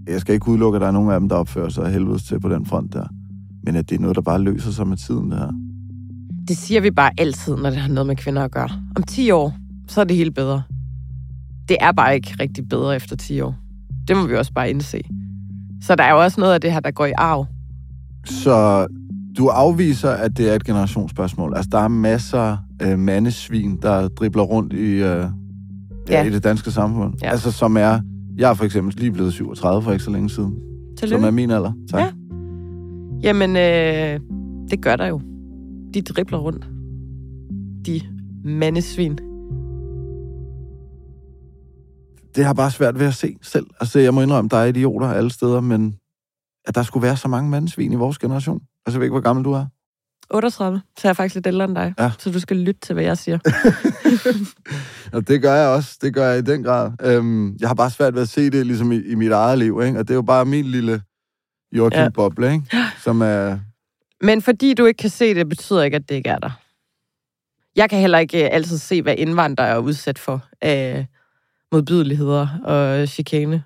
jeg 0.07 0.21
skal 0.21 0.33
ikke 0.33 0.47
udelukke, 0.49 0.75
at 0.75 0.81
der 0.81 0.87
er 0.87 0.91
nogle 0.91 1.13
af 1.13 1.19
dem, 1.19 1.29
der 1.29 1.35
opfører 1.35 1.69
sig 1.69 1.91
helvedes 1.91 2.23
til 2.23 2.39
på 2.39 2.49
den 2.49 2.65
front 2.65 2.93
der. 2.93 3.07
Men 3.63 3.75
at 3.75 3.89
det 3.89 3.95
er 3.95 3.99
noget, 3.99 4.15
der 4.15 4.21
bare 4.21 4.41
løser 4.41 4.71
sig 4.71 4.87
med 4.87 4.97
tiden, 4.97 5.31
det 5.31 5.39
her. 5.39 5.51
Det 6.47 6.57
siger 6.57 6.81
vi 6.81 6.91
bare 6.91 7.11
altid, 7.17 7.55
når 7.55 7.69
det 7.69 7.79
har 7.79 7.89
noget 7.89 8.07
med 8.07 8.15
kvinder 8.15 8.43
at 8.43 8.51
gøre. 8.51 8.69
Om 8.95 9.03
10 9.03 9.31
år, 9.31 9.53
så 9.87 10.01
er 10.01 10.05
det 10.05 10.17
helt 10.17 10.35
bedre. 10.35 10.61
Det 11.69 11.77
er 11.79 11.91
bare 11.91 12.15
ikke 12.15 12.35
rigtig 12.39 12.69
bedre 12.69 12.95
efter 12.95 13.15
10 13.15 13.41
år. 13.41 13.55
Det 14.07 14.17
må 14.17 14.27
vi 14.27 14.35
også 14.35 14.53
bare 14.53 14.69
indse. 14.69 15.01
Så 15.81 15.95
der 15.95 16.03
er 16.03 16.11
jo 16.11 16.23
også 16.23 16.41
noget 16.41 16.53
af 16.53 16.61
det 16.61 16.71
her, 16.71 16.79
der 16.79 16.91
går 16.91 17.05
i 17.05 17.13
arv. 17.17 17.45
Så 18.25 18.87
du 19.37 19.47
afviser, 19.47 20.09
at 20.09 20.37
det 20.37 20.49
er 20.49 20.55
et 20.55 20.63
generationsspørgsmål. 20.63 21.53
Altså, 21.55 21.69
der 21.71 21.77
er 21.77 21.87
masser 21.87 22.57
af 22.79 22.97
mandesvin, 22.97 23.77
der 23.81 24.07
dribler 24.07 24.43
rundt 24.43 24.73
i, 24.73 24.91
øh, 24.91 24.99
ja. 24.99 25.29
Ja. 26.09 26.23
i 26.23 26.29
det 26.29 26.43
danske 26.43 26.71
samfund. 26.71 27.13
Ja. 27.23 27.29
Altså, 27.29 27.51
som 27.51 27.77
er... 27.77 27.99
Jeg 28.37 28.49
er 28.49 28.53
for 28.53 28.65
eksempel 28.65 28.95
lige 28.97 29.11
blevet 29.11 29.33
37 29.33 29.81
for 29.81 29.91
ikke 29.91 30.03
så 30.03 30.11
længe 30.11 30.29
siden. 30.29 30.55
Tillykke. 30.97 31.21
Som 31.21 31.27
er 31.27 31.31
min 31.31 31.51
alder. 31.51 31.71
Tak. 31.91 32.01
Ja. 32.01 32.11
Jamen, 33.23 33.49
øh, 33.55 34.19
det 34.69 34.81
gør 34.81 34.95
der 34.95 35.07
jo. 35.07 35.21
De 35.93 36.01
dribler 36.01 36.37
rundt. 36.37 36.67
De 37.85 38.01
mandesvin. 38.43 39.17
Det 42.35 42.45
har 42.45 42.53
bare 42.53 42.71
svært 42.71 42.99
ved 42.99 43.05
at 43.05 43.13
se 43.13 43.35
selv. 43.41 43.65
Altså, 43.79 43.99
jeg 43.99 44.13
må 44.13 44.21
indrømme, 44.21 44.49
der 44.49 44.57
er 44.57 44.65
idioter 44.65 45.07
alle 45.07 45.31
steder, 45.31 45.61
men 45.61 45.95
at 46.67 46.75
der 46.75 46.83
skulle 46.83 47.03
være 47.03 47.17
så 47.17 47.27
mange 47.27 47.49
mandesvin 47.49 47.91
i 47.91 47.95
vores 47.95 48.17
generation. 48.17 48.61
Altså, 48.85 48.97
jeg 48.97 48.99
ved 48.99 49.05
ikke, 49.05 49.13
hvor 49.13 49.21
gammel 49.21 49.45
du 49.45 49.51
er. 49.51 49.65
38, 50.29 50.81
så 50.97 51.07
er 51.07 51.09
jeg 51.09 51.15
faktisk 51.15 51.35
lidt 51.35 51.47
ældre 51.47 51.65
end 51.65 51.75
dig. 51.75 51.93
Ja. 51.99 52.11
Så 52.19 52.31
du 52.31 52.39
skal 52.39 52.57
lytte 52.57 52.81
til, 52.81 52.93
hvad 52.93 53.03
jeg 53.03 53.17
siger. 53.17 53.39
Og 55.15 55.27
det 55.27 55.41
gør 55.41 55.55
jeg 55.55 55.69
også. 55.69 55.97
Det 56.01 56.13
gør 56.13 56.27
jeg 56.27 56.39
i 56.39 56.41
den 56.41 56.63
grad. 56.63 56.91
Øhm, 57.01 57.55
jeg 57.59 57.69
har 57.69 57.75
bare 57.75 57.89
svært 57.89 58.15
ved 58.15 58.21
at 58.21 58.29
se 58.29 58.49
det 58.49 58.65
ligesom 58.65 58.91
i, 58.91 59.01
i 59.01 59.15
mit 59.15 59.31
eget 59.31 59.59
liv, 59.59 59.81
ikke? 59.83 59.99
Og 59.99 60.07
det 60.07 60.13
er 60.13 60.15
jo 60.15 60.21
bare 60.21 60.45
min 60.45 60.65
lille 60.65 61.01
Joachim-boble, 61.71 62.53
ikke? 62.53 62.77
Som 63.03 63.21
er... 63.21 63.59
Men 64.21 64.41
fordi 64.41 64.73
du 64.73 64.85
ikke 64.85 64.97
kan 64.97 65.09
se 65.09 65.35
det, 65.35 65.49
betyder 65.49 65.83
ikke, 65.83 65.95
at 65.95 66.09
det 66.09 66.15
ikke 66.15 66.29
er 66.29 66.39
der. 66.39 66.59
Jeg 67.75 67.89
kan 67.89 67.99
heller 67.99 68.17
ikke 68.17 68.43
øh, 68.43 68.49
altid 68.51 68.77
se, 68.77 69.01
hvad 69.01 69.15
indvandrere 69.17 69.67
er 69.67 69.77
udsat 69.77 70.19
for 70.19 70.45
af 70.61 71.07
modbydeligheder 71.71 72.47
og 72.63 73.07
chikane. 73.07 73.63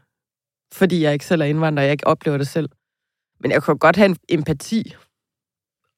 Fordi 0.73 1.03
jeg 1.03 1.13
ikke 1.13 1.25
selv 1.25 1.41
er 1.41 1.45
indvandrer, 1.45 1.81
og 1.81 1.85
jeg 1.85 1.91
ikke 1.91 2.07
oplever 2.07 2.37
det 2.37 2.47
selv. 2.47 2.69
Men 3.41 3.51
jeg 3.51 3.63
kan 3.63 3.77
godt 3.77 3.95
have 3.95 4.09
en 4.09 4.17
empati 4.29 4.95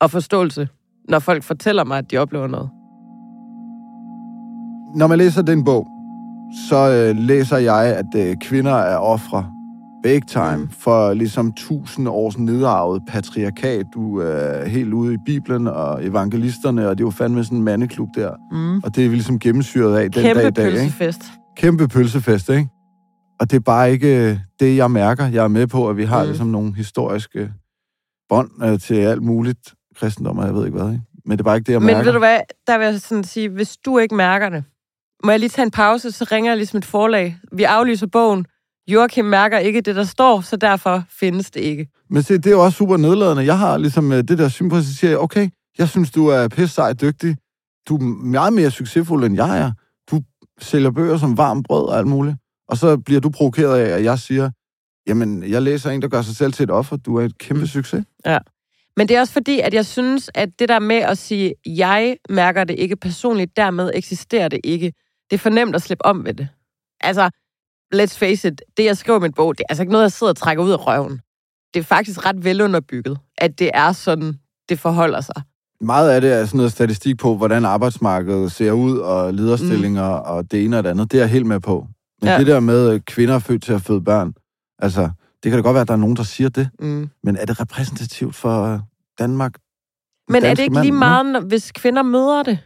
og 0.01 0.11
forståelse, 0.11 0.67
når 1.09 1.19
folk 1.19 1.43
fortæller 1.43 1.83
mig, 1.83 1.97
at 1.97 2.11
de 2.11 2.17
oplever 2.17 2.47
noget. 2.47 2.69
Når 4.95 5.07
man 5.07 5.17
læser 5.17 5.41
den 5.41 5.63
bog, 5.63 5.87
så 6.69 6.89
øh, 6.89 7.15
læser 7.17 7.57
jeg, 7.57 7.95
at 7.97 8.29
øh, 8.29 8.35
kvinder 8.41 8.71
er 8.73 8.97
ofre 8.97 9.45
big 10.03 10.27
time 10.27 10.57
Mm. 10.57 10.69
for 10.69 11.13
ligesom 11.13 11.53
tusind 11.53 12.07
års 12.07 12.37
nedarvet 12.37 13.01
patriarkat. 13.07 13.85
Du 13.93 14.17
er 14.19 14.65
helt 14.65 14.93
ude 14.93 15.13
i 15.13 15.17
Bibelen 15.25 15.67
og 15.67 16.05
evangelisterne, 16.05 16.87
og 16.89 16.97
det 16.97 17.03
er 17.03 17.07
jo 17.07 17.11
fandme 17.11 17.43
sådan 17.43 17.57
en 17.57 17.63
mandeklub 17.63 18.07
der. 18.15 18.31
Mm. 18.51 18.81
Og 18.83 18.95
det 18.95 19.05
er 19.05 19.09
vi 19.09 19.15
ligesom 19.15 19.39
gennemsyret 19.39 19.97
af 19.97 20.11
den 20.11 20.23
Kæmpe 20.23 20.41
dag 20.41 20.47
i 20.47 20.51
dag, 20.51 20.65
ikke? 20.67 20.77
pølsefest. 20.79 21.21
Kæmpe 21.57 21.87
pølsefest, 21.87 22.49
ikke? 22.49 22.69
Og 23.39 23.51
det 23.51 23.55
er 23.57 23.61
bare 23.61 23.91
ikke 23.91 24.41
det, 24.59 24.77
jeg 24.77 24.91
mærker. 24.91 25.25
Jeg 25.27 25.43
er 25.43 25.47
med 25.47 25.67
på, 25.67 25.89
at 25.89 25.97
vi 25.97 26.03
har 26.05 26.21
mm. 26.23 26.27
ligesom 26.27 26.47
nogle 26.47 26.75
historiske 26.75 27.51
bånd 28.29 28.49
øh, 28.63 28.79
til 28.79 28.95
alt 28.95 29.23
muligt 29.23 29.73
kristendom, 29.95 30.37
og 30.37 30.45
jeg 30.45 30.55
ved 30.55 30.65
ikke 30.65 30.77
hvad. 30.77 30.91
Ikke? 30.91 31.03
Men 31.25 31.37
det 31.37 31.45
bare 31.45 31.55
ikke 31.57 31.67
det, 31.67 31.73
jeg 31.73 31.81
Men 31.81 31.87
mærker. 31.87 32.03
ved 32.03 32.13
du 32.13 32.19
hvad, 32.19 32.39
der 32.67 32.77
vil 32.77 32.85
jeg 32.85 33.01
sådan 33.01 33.23
sige, 33.23 33.49
hvis 33.49 33.77
du 33.77 33.97
ikke 33.97 34.15
mærker 34.15 34.49
det, 34.49 34.63
må 35.23 35.31
jeg 35.31 35.39
lige 35.39 35.49
tage 35.49 35.63
en 35.63 35.71
pause, 35.71 36.11
så 36.11 36.27
ringer 36.31 36.51
jeg 36.51 36.57
ligesom 36.57 36.77
et 36.77 36.85
forlag. 36.85 37.37
Vi 37.51 37.63
aflyser 37.63 38.07
bogen. 38.07 38.45
Joachim 38.87 39.25
mærker 39.25 39.57
ikke 39.57 39.81
det, 39.81 39.95
der 39.95 40.03
står, 40.03 40.41
så 40.41 40.55
derfor 40.55 41.03
findes 41.09 41.51
det 41.51 41.59
ikke. 41.59 41.87
Men 42.09 42.23
se, 42.23 42.33
det 42.33 42.45
er 42.45 42.51
jo 42.51 42.63
også 42.63 42.77
super 42.77 42.97
nedladende. 42.97 43.45
Jeg 43.45 43.57
har 43.57 43.77
ligesom 43.77 44.11
øh, 44.11 44.17
det 44.17 44.37
der 44.37 44.49
syn 44.49 44.69
på, 44.69 44.75
at 44.75 44.79
jeg 44.79 44.85
siger, 44.85 45.17
okay, 45.17 45.49
jeg 45.77 45.89
synes, 45.89 46.11
du 46.11 46.27
er 46.27 46.47
pisse 46.47 46.75
sej 46.75 46.93
dygtig. 46.93 47.37
Du 47.87 47.95
er 47.95 48.01
meget 48.23 48.53
mere 48.53 48.71
succesfuld, 48.71 49.23
end 49.23 49.35
jeg 49.35 49.59
er. 49.59 49.71
Du 50.11 50.21
sælger 50.59 50.91
bøger 50.91 51.17
som 51.17 51.37
varm 51.37 51.63
brød 51.63 51.87
og 51.87 51.97
alt 51.97 52.07
muligt. 52.07 52.35
Og 52.67 52.77
så 52.77 52.97
bliver 52.97 53.21
du 53.21 53.29
provokeret 53.29 53.79
af, 53.79 53.97
at 53.97 54.03
jeg 54.03 54.19
siger, 54.19 54.51
jamen, 55.07 55.43
jeg 55.43 55.61
læser 55.61 55.89
en, 55.89 56.01
der 56.01 56.07
gør 56.07 56.21
sig 56.21 56.35
selv 56.35 56.53
til 56.53 56.63
et 56.63 56.71
offer. 56.71 56.97
Du 56.97 57.15
er 57.15 57.25
et 57.25 57.37
kæmpe 57.37 57.67
succes. 57.67 58.05
Men 58.97 59.07
det 59.07 59.15
er 59.15 59.19
også 59.19 59.33
fordi, 59.33 59.59
at 59.59 59.73
jeg 59.73 59.85
synes, 59.85 60.29
at 60.35 60.49
det 60.59 60.69
der 60.69 60.79
med 60.79 60.95
at 60.95 61.17
sige, 61.17 61.53
jeg 61.65 62.17
mærker 62.29 62.63
det 62.63 62.79
ikke 62.79 62.95
personligt, 62.95 63.57
dermed 63.57 63.91
eksisterer 63.93 64.47
det 64.47 64.59
ikke. 64.63 64.93
Det 65.29 65.35
er 65.35 65.39
for 65.39 65.49
nemt 65.49 65.75
at 65.75 65.81
slippe 65.81 66.05
om 66.05 66.25
ved 66.25 66.33
det. 66.33 66.47
Altså, 67.01 67.29
let's 67.95 68.17
face 68.17 68.47
it, 68.47 68.61
det 68.77 68.85
jeg 68.85 68.97
skriver 68.97 69.19
i 69.19 69.21
min 69.21 69.33
bog, 69.33 69.57
det 69.57 69.63
er 69.63 69.65
altså 69.69 69.83
ikke 69.83 69.91
noget, 69.91 70.03
jeg 70.03 70.11
sidder 70.11 70.31
og 70.31 70.37
trækker 70.37 70.63
ud 70.63 70.71
af 70.71 70.87
røven. 70.87 71.19
Det 71.73 71.79
er 71.79 71.83
faktisk 71.83 72.25
ret 72.25 72.45
velunderbygget, 72.45 73.17
at 73.37 73.59
det 73.59 73.71
er 73.73 73.91
sådan, 73.91 74.33
det 74.69 74.79
forholder 74.79 75.21
sig. 75.21 75.41
Meget 75.81 76.09
af 76.11 76.21
det 76.21 76.33
er 76.33 76.45
sådan 76.45 76.57
noget 76.57 76.71
statistik 76.71 77.17
på, 77.17 77.37
hvordan 77.37 77.65
arbejdsmarkedet 77.65 78.51
ser 78.51 78.71
ud, 78.71 78.97
og 78.97 79.33
lederstillinger, 79.33 80.07
mm. 80.19 80.23
og 80.25 80.51
det 80.51 80.65
ene 80.65 80.77
og 80.77 80.83
det 80.83 80.89
andet. 80.89 81.11
Det 81.11 81.17
er 81.17 81.21
jeg 81.21 81.29
helt 81.29 81.45
med 81.45 81.59
på. 81.59 81.87
Men 82.21 82.29
Ja. 82.29 82.39
det 82.39 82.47
der 82.47 82.59
med, 82.59 82.99
kvinder 82.99 83.35
er 83.35 83.39
født 83.39 83.63
til 83.63 83.73
at 83.73 83.81
føde 83.81 84.01
børn, 84.01 84.33
altså, 84.79 85.09
det 85.43 85.51
kan 85.51 85.57
da 85.59 85.61
godt 85.61 85.73
være, 85.73 85.81
at 85.81 85.87
der 85.87 85.93
er 85.93 85.97
nogen, 85.97 86.15
der 86.15 86.23
siger 86.23 86.49
det. 86.49 86.69
Mm. 86.79 87.09
Men 87.23 87.35
er 87.35 87.45
det 87.45 87.59
repræsentativt 87.59 88.35
for 88.35 88.73
øh, 88.73 88.79
Danmark? 89.19 89.53
Men 90.29 90.43
er 90.43 90.53
det 90.53 90.59
ikke 90.63 90.73
mand, 90.73 90.83
lige 90.85 90.91
meget, 90.91 91.25
når- 91.25 91.39
hvis 91.39 91.71
kvinder 91.71 92.03
møder 92.03 92.43
det? 92.43 92.59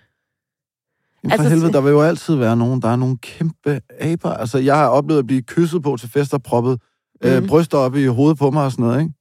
Jamen 1.24 1.32
for 1.32 1.32
Altså, 1.32 1.50
helvede, 1.50 1.68
se- 1.70 1.74
der 1.74 1.82
vil 1.82 1.90
jo 1.92 2.02
altid 2.02 2.36
være 2.36 2.58
nogen, 2.58 2.82
der 2.82 2.90
er 2.90 2.96
nogle 2.96 3.18
kæmpe 3.18 3.82
aber. 4.00 4.34
Altså, 4.34 4.58
jeg 4.58 4.76
har 4.78 4.88
oplevet 4.88 5.20
at 5.20 5.28
blive 5.28 5.42
kysset 5.42 5.84
på 5.84 5.98
til 5.98 6.10
fester, 6.10 6.38
proppet 6.38 6.80
mm. 7.24 7.30
øh, 7.30 7.48
bryster 7.48 7.78
op 7.78 7.96
i 7.96 8.06
hovedet 8.06 8.38
på 8.38 8.52
mig 8.52 8.66
og 8.66 8.72
sådan 8.72 8.86
noget, 8.86 9.02
ikke? 9.02 9.14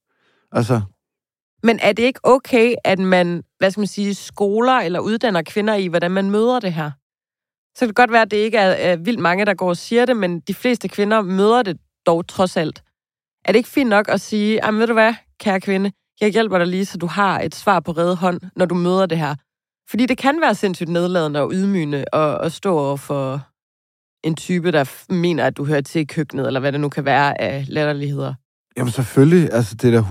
Altså, 0.53 0.81
Men 1.63 1.79
er 1.83 1.93
det 1.93 2.03
ikke 2.03 2.21
okay, 2.23 2.75
at 2.85 2.99
man, 2.99 3.43
hvad 3.59 3.71
skal 3.71 3.81
man 3.81 3.87
sige, 3.87 4.15
skoler 4.15 4.73
eller 4.73 5.01
uddanner 5.01 5.43
kvinder 5.43 5.75
i, 5.75 5.87
hvordan 5.87 6.11
man 6.11 6.31
møder 6.31 6.61
det 6.61 6.73
her? 6.73 6.91
Så 7.75 7.79
kan 7.81 7.89
det 7.89 7.97
godt 7.97 8.13
være, 8.13 8.23
at 8.23 8.31
det 8.31 8.37
ikke 8.37 8.59
er, 8.59 8.71
er 8.93 8.97
vildt 8.97 9.21
mange, 9.21 9.45
der 9.45 9.55
går 9.55 9.69
og 9.69 9.77
siger 9.77 10.05
det, 10.07 10.17
men 10.17 10.41
de 10.41 10.55
fleste 10.55 10.89
kvinder 10.89 11.23
møder 11.23 11.63
det 11.63 11.77
dog 12.07 12.27
trods 12.29 12.57
alt. 12.57 12.83
Er 13.45 13.53
det 13.53 13.57
ikke 13.57 13.69
fint 13.69 13.91
nok 13.91 14.09
at 14.09 14.21
sige, 14.21 14.61
"Jamen, 14.65 14.81
ved 14.81 14.87
du 14.87 14.93
hvad, 14.93 15.15
kære 15.41 15.61
kvinde, 15.61 15.93
jeg 16.21 16.31
hjælper 16.31 16.59
dig 16.59 16.67
lige, 16.67 16.85
så 16.85 16.99
du 16.99 17.07
har 17.07 17.41
et 17.41 17.55
svar 17.55 17.81
på 17.81 17.93
redde 17.93 18.17
hånd, 18.17 18.41
når 18.57 18.67
du 18.67 18.75
møder 18.75 19.07
det 19.07 19.19
her? 19.19 19.35
Fordi 19.91 20.07
det 20.07 20.19
kan 20.19 20.41
være 20.41 20.55
sindssygt 20.55 20.89
nedladende 20.91 21.41
og 21.41 21.51
ydmygende 21.55 22.05
at, 22.13 22.39
at 22.45 22.53
stå 22.53 22.79
over 22.79 22.97
for 22.97 23.41
en 24.27 24.35
type, 24.37 24.73
der 24.73 25.13
mener, 25.13 25.47
at 25.47 25.57
du 25.57 25.65
hører 25.65 25.81
til 25.81 26.01
i 26.01 26.05
køkkenet, 26.05 26.47
eller 26.47 26.61
hvad 26.61 26.73
det 26.73 26.81
nu 26.81 26.89
kan 26.89 27.05
være 27.05 27.41
af 27.41 27.65
latterligheder. 27.69 28.35
jamen 28.77 28.93
selvfølgelig, 28.93 29.53
altså, 29.53 29.75
det 29.75 29.95
er 29.95 30.01
da 30.01 30.07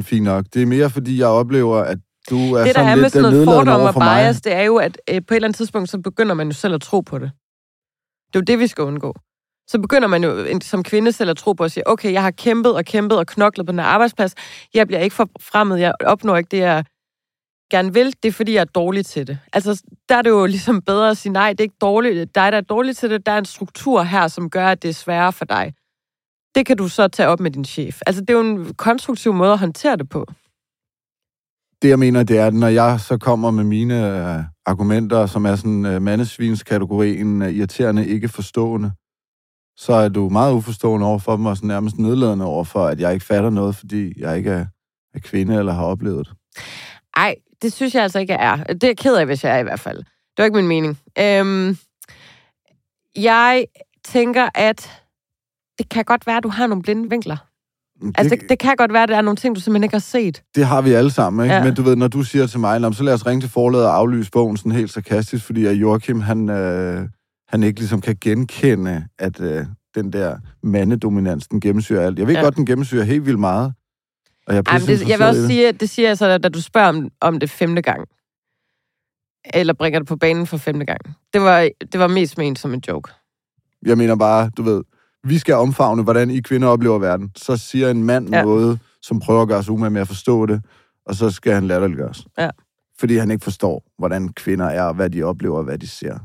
100% 0.00 0.02
fint 0.02 0.24
nok. 0.24 0.44
Det 0.54 0.62
er 0.62 0.66
mere, 0.66 0.90
fordi 0.90 1.18
jeg 1.18 1.26
oplever, 1.28 1.76
at 1.78 1.98
du 2.30 2.36
er 2.36 2.64
det, 2.64 2.66
der 2.66 2.72
sådan 2.72 2.88
er 2.90 2.94
med 2.94 3.02
lidt 3.02 3.12
sådan 3.12 3.22
noget 3.22 3.46
nedladende 3.46 3.72
fordom 3.72 3.86
og 3.86 3.94
mig. 3.98 4.24
bias, 4.24 4.40
det 4.40 4.52
er 4.54 4.62
jo, 4.62 4.76
at 4.76 5.00
øh, 5.10 5.20
på 5.26 5.34
et 5.34 5.36
eller 5.36 5.48
andet 5.48 5.56
tidspunkt, 5.56 5.90
så 5.90 5.98
begynder 5.98 6.34
man 6.34 6.46
jo 6.46 6.52
selv 6.52 6.74
at 6.74 6.80
tro 6.80 7.00
på 7.00 7.18
det. 7.18 7.30
Det 8.26 8.36
er 8.36 8.40
jo 8.40 8.44
det, 8.44 8.58
vi 8.58 8.66
skal 8.66 8.84
undgå. 8.84 9.14
Så 9.68 9.78
begynder 9.78 10.08
man 10.08 10.24
jo 10.24 10.60
som 10.62 10.82
kvinde 10.82 11.12
selv 11.12 11.30
at 11.30 11.36
tro 11.36 11.52
på 11.52 11.64
at 11.64 11.72
sige, 11.72 11.88
okay, 11.88 12.12
jeg 12.12 12.22
har 12.22 12.30
kæmpet 12.30 12.74
og 12.74 12.84
kæmpet 12.84 13.18
og 13.18 13.26
knoklet 13.26 13.66
på 13.66 13.72
den 13.72 13.78
her 13.78 13.86
arbejdsplads. 13.86 14.34
Jeg 14.74 14.86
bliver 14.86 15.00
ikke 15.00 15.16
fremmed. 15.40 15.76
Jeg 15.76 15.92
opnår 16.00 16.36
ikke 16.36 16.48
det, 16.50 16.58
jeg 16.58 16.84
gerne 17.70 17.94
vil. 17.94 18.14
Det 18.22 18.28
er, 18.28 18.32
fordi 18.32 18.54
jeg 18.54 18.60
er 18.60 18.64
dårlig 18.64 19.06
til 19.06 19.26
det. 19.26 19.38
Altså, 19.52 19.82
der 20.08 20.16
er 20.16 20.22
det 20.22 20.30
jo 20.30 20.46
ligesom 20.46 20.82
bedre 20.82 21.10
at 21.10 21.16
sige, 21.16 21.32
nej, 21.32 21.50
det 21.50 21.60
er 21.60 21.64
ikke 21.64 21.76
dårligt. 21.80 22.34
Dig, 22.34 22.52
der 22.52 22.58
er 22.58 22.60
dårlig 22.60 22.96
til 22.96 23.10
det, 23.10 23.26
der 23.26 23.32
er 23.32 23.38
en 23.38 23.44
struktur 23.44 24.02
her, 24.02 24.28
som 24.28 24.50
gør, 24.50 24.66
at 24.66 24.82
det 24.82 24.88
er 24.88 24.94
sværere 24.94 25.32
for 25.32 25.44
dig. 25.44 25.74
Det 26.54 26.66
kan 26.66 26.76
du 26.76 26.88
så 26.88 27.08
tage 27.08 27.28
op 27.28 27.40
med 27.40 27.50
din 27.50 27.64
chef. 27.64 28.00
Altså, 28.06 28.20
det 28.20 28.30
er 28.30 28.34
jo 28.34 28.40
en 28.40 28.74
konstruktiv 28.74 29.32
måde 29.32 29.52
at 29.52 29.58
håndtere 29.58 29.96
det 29.96 30.08
på. 30.08 30.26
Det, 31.82 31.88
jeg 31.88 31.98
mener, 31.98 32.22
det 32.22 32.38
er, 32.38 32.46
at 32.46 32.54
når 32.54 32.68
jeg 32.68 33.00
så 33.00 33.18
kommer 33.18 33.50
med 33.50 33.64
mine 33.64 33.94
øh, 34.38 34.44
argumenter, 34.66 35.26
som 35.26 35.46
er 35.46 35.56
sådan 35.56 35.86
øh, 35.86 36.02
mandesvinskategorien, 36.02 37.42
øh, 37.42 37.52
irriterende, 37.52 38.06
ikke 38.06 38.28
forstående, 38.28 38.92
så 39.78 39.92
er 39.92 40.08
du 40.08 40.28
meget 40.28 40.52
uforstående 40.52 41.06
over 41.06 41.18
for 41.18 41.36
dem, 41.36 41.46
og 41.46 41.56
sådan 41.56 41.68
nærmest 41.68 41.98
nedladende 41.98 42.44
over 42.44 42.64
for, 42.64 42.86
at 42.86 43.00
jeg 43.00 43.14
ikke 43.14 43.26
fatter 43.26 43.50
noget, 43.50 43.76
fordi 43.76 44.20
jeg 44.20 44.36
ikke 44.36 44.50
er, 44.50 44.66
er 45.14 45.18
kvinde 45.18 45.54
eller 45.54 45.72
har 45.72 45.84
oplevet 45.84 46.26
det. 46.28 46.36
Ej, 47.16 47.34
det 47.62 47.72
synes 47.72 47.94
jeg 47.94 48.02
altså 48.02 48.18
ikke, 48.18 48.32
jeg 48.32 48.46
er. 48.46 48.72
Det 48.72 48.84
er 48.84 48.88
jeg 48.88 48.96
ked 48.96 49.16
af, 49.16 49.26
hvis 49.26 49.44
jeg 49.44 49.54
er 49.54 49.58
i 49.58 49.62
hvert 49.62 49.80
fald. 49.80 49.98
Det 49.98 50.38
var 50.38 50.44
ikke 50.44 50.56
min 50.56 50.68
mening. 50.68 50.98
Øhm, 51.18 51.76
jeg 53.16 53.64
tænker, 54.04 54.48
at 54.54 54.90
det 55.78 55.88
kan 55.88 56.04
godt 56.04 56.26
være, 56.26 56.36
at 56.36 56.42
du 56.42 56.48
har 56.48 56.66
nogle 56.66 56.82
blinde 56.82 57.10
vinkler. 57.10 57.36
Altså, 58.14 58.36
det, 58.36 58.48
det 58.48 58.58
kan 58.58 58.76
godt 58.76 58.92
være, 58.92 59.02
at 59.02 59.08
der 59.08 59.16
er 59.16 59.20
nogle 59.20 59.36
ting, 59.36 59.54
du 59.56 59.60
simpelthen 59.60 59.84
ikke 59.84 59.94
har 59.94 60.00
set. 60.00 60.42
det 60.54 60.66
har 60.66 60.82
vi 60.82 60.92
alle 60.92 61.10
sammen, 61.10 61.44
ikke? 61.44 61.54
Ja. 61.54 61.64
Men 61.64 61.74
du 61.74 61.82
ved, 61.82 61.96
når 61.96 62.08
du 62.08 62.22
siger 62.22 62.46
til 62.46 62.60
mig, 62.60 62.80
"Nå, 62.80 62.92
så 62.92 63.02
lad 63.02 63.14
os 63.14 63.26
ringe 63.26 63.40
til 63.40 63.50
forladet 63.50 63.86
og 63.86 63.96
aflyse 63.96 64.30
bogen 64.30 64.56
sådan 64.56 64.72
helt 64.72 64.90
sarkastisk, 64.92 65.44
fordi 65.44 65.66
at 65.66 65.74
Joachim, 65.74 66.20
han, 66.20 66.50
øh, 66.50 67.08
han 67.48 67.62
ikke 67.62 67.80
ligesom 67.80 68.00
kan 68.00 68.16
genkende, 68.20 69.06
at 69.18 69.40
øh, 69.40 69.66
den 69.94 70.12
der 70.12 70.36
mandedominans, 70.62 71.48
den 71.48 71.60
gennemsyrer 71.60 72.06
alt. 72.06 72.18
Jeg 72.18 72.26
ved 72.26 72.34
Ja. 72.34 72.40
godt, 72.40 72.56
den 72.56 72.66
gennemsyrer 72.66 73.04
helt 73.04 73.26
vildt 73.26 73.40
meget. 73.40 73.72
Og 74.46 74.54
jeg, 74.54 74.58
er 74.66 74.70
Ej, 74.72 74.78
men 74.78 74.86
det, 74.88 75.08
jeg 75.08 75.18
vil 75.18 75.26
også 75.26 75.46
sige, 75.46 75.68
at 75.68 75.80
det 75.80 75.90
siger 75.90 76.08
jeg 76.08 76.18
så, 76.18 76.38
da 76.38 76.48
du 76.48 76.62
spørger 76.62 76.88
om, 76.88 77.08
om 77.20 77.40
det 77.40 77.50
femte 77.50 77.82
gang. 77.82 78.08
Eller 79.54 79.72
bringer 79.74 79.98
det 80.00 80.08
på 80.08 80.16
banen 80.16 80.46
for 80.46 80.56
femte 80.56 80.86
gang. 80.86 81.00
Det 81.32 81.40
var, 81.40 81.68
det 81.92 82.00
var 82.00 82.06
mest 82.08 82.38
ment 82.38 82.58
som 82.58 82.74
en 82.74 82.82
joke. 82.88 83.12
Jeg 83.86 83.98
mener 83.98 84.16
bare, 84.16 84.50
du 84.56 84.62
ved, 84.62 84.82
vi 85.24 85.38
skal 85.38 85.54
omfavne, 85.54 86.02
hvordan 86.02 86.30
I 86.30 86.40
kvinder 86.40 86.68
oplever 86.68 86.98
verden. 86.98 87.30
Så 87.36 87.56
siger 87.56 87.90
en 87.90 88.04
mand 88.04 88.28
Ja. 88.34 88.42
noget, 88.42 88.78
som 89.02 89.20
prøver 89.20 89.42
at 89.42 89.48
gøre 89.48 89.62
sig 89.62 89.72
umage 89.72 89.90
med 89.90 90.00
at 90.00 90.08
forstå 90.08 90.46
det, 90.46 90.62
og 91.06 91.14
så 91.14 91.30
skal 91.30 91.52
han 91.54 91.66
latterliggøres. 91.66 92.26
Ja. 92.38 92.50
Fordi 92.98 93.16
han 93.16 93.30
ikke 93.30 93.44
forstår, 93.44 93.84
hvordan 93.98 94.28
kvinder 94.28 94.66
er, 94.66 94.92
hvad 94.92 95.10
de 95.10 95.22
oplever, 95.22 95.56
og 95.58 95.64
hvad 95.64 95.78
de 95.78 95.86
ser. 95.86 96.18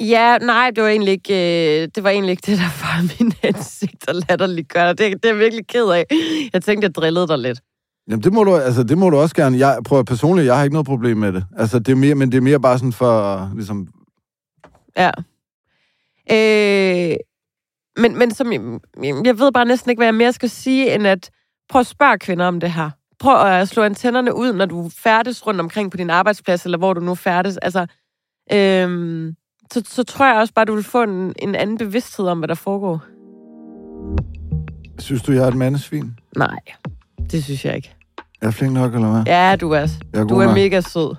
Ja, 0.00 0.38
nej, 0.38 0.70
det 0.70 0.82
var 0.84 0.88
egentlig 0.90 1.12
ikke, 1.12 1.34
øh, 1.34 1.88
det, 1.94 2.04
var 2.04 2.10
egentlig 2.10 2.30
ikke 2.30 2.46
det, 2.46 2.58
der 2.58 2.64
var 2.64 3.02
min 3.18 3.32
hensigt 3.42 4.08
at 4.08 4.16
latterliggøre. 4.28 4.88
Det, 4.88 4.98
det 4.98 5.24
er 5.24 5.28
jeg 5.28 5.38
virkelig 5.38 5.66
ked 5.66 5.90
af. 5.90 6.04
Jeg 6.52 6.62
tænkte, 6.62 6.86
jeg 6.86 6.94
drillede 6.94 7.28
dig 7.28 7.38
lidt. 7.38 7.60
Jamen, 8.08 8.22
det 8.22 8.32
må 8.32 8.44
du, 8.44 8.56
altså, 8.56 8.82
det 8.82 8.98
må 8.98 9.10
du 9.10 9.16
også 9.16 9.34
gerne. 9.34 9.58
Jeg 9.58 9.78
prøver 9.84 10.02
personligt, 10.02 10.46
jeg 10.46 10.56
har 10.56 10.64
ikke 10.64 10.74
noget 10.74 10.86
problem 10.86 11.16
med 11.16 11.32
det. 11.32 11.44
Altså, 11.56 11.78
det 11.78 11.92
er 11.92 11.96
mere, 11.96 12.14
men 12.14 12.32
det 12.32 12.38
er 12.38 12.42
mere 12.42 12.60
bare 12.60 12.78
sådan 12.78 12.92
for, 12.92 13.50
ligesom, 13.54 13.88
Ja. 14.96 15.10
Øh, 16.32 17.16
men, 17.96 18.18
men 18.18 18.34
som, 18.34 18.52
jeg, 19.24 19.38
ved 19.38 19.52
bare 19.52 19.64
næsten 19.64 19.90
ikke, 19.90 20.00
hvad 20.00 20.06
jeg 20.06 20.14
mere 20.14 20.32
skal 20.32 20.50
sige, 20.50 20.94
end 20.94 21.06
at 21.06 21.30
prøv 21.68 21.80
at 21.80 21.86
spørge 21.86 22.18
kvinder 22.18 22.46
om 22.46 22.60
det 22.60 22.72
her. 22.72 22.90
Prøv 23.18 23.46
at 23.46 23.68
slå 23.68 23.82
antennerne 23.82 24.34
ud, 24.34 24.52
når 24.52 24.66
du 24.66 24.90
færdes 24.96 25.46
rundt 25.46 25.60
omkring 25.60 25.90
på 25.90 25.96
din 25.96 26.10
arbejdsplads, 26.10 26.64
eller 26.64 26.78
hvor 26.78 26.92
du 26.92 27.00
nu 27.00 27.14
færdes. 27.14 27.56
Altså, 27.56 27.86
øhm, 28.52 29.36
så, 29.72 29.82
så 29.88 30.04
tror 30.04 30.26
jeg 30.26 30.36
også 30.36 30.54
bare, 30.54 30.64
du 30.64 30.74
vil 30.74 30.84
få 30.84 31.02
en, 31.02 31.34
en 31.38 31.54
anden 31.54 31.78
bevidsthed 31.78 32.26
om, 32.26 32.38
hvad 32.38 32.48
der 32.48 32.54
foregår. 32.54 33.00
synes 34.98 35.22
du, 35.22 35.32
jeg 35.32 35.42
er 35.44 35.48
et 35.48 35.54
mandesvin? 35.56 36.18
Nej, 36.36 36.58
det 37.30 37.44
synes 37.44 37.64
jeg 37.64 37.76
ikke. 37.76 37.94
Jeg 38.42 38.46
er 38.46 38.50
flink 38.50 38.72
nok, 38.72 38.94
eller 38.94 39.10
hvad? 39.10 39.22
Ja, 39.26 39.56
du 39.56 39.70
er, 39.70 39.78
Jeg 40.12 40.20
er 40.20 40.24
du 40.24 40.38
er 40.38 40.44
nok. 40.46 40.54
mega 40.54 40.80
sød. 40.80 41.14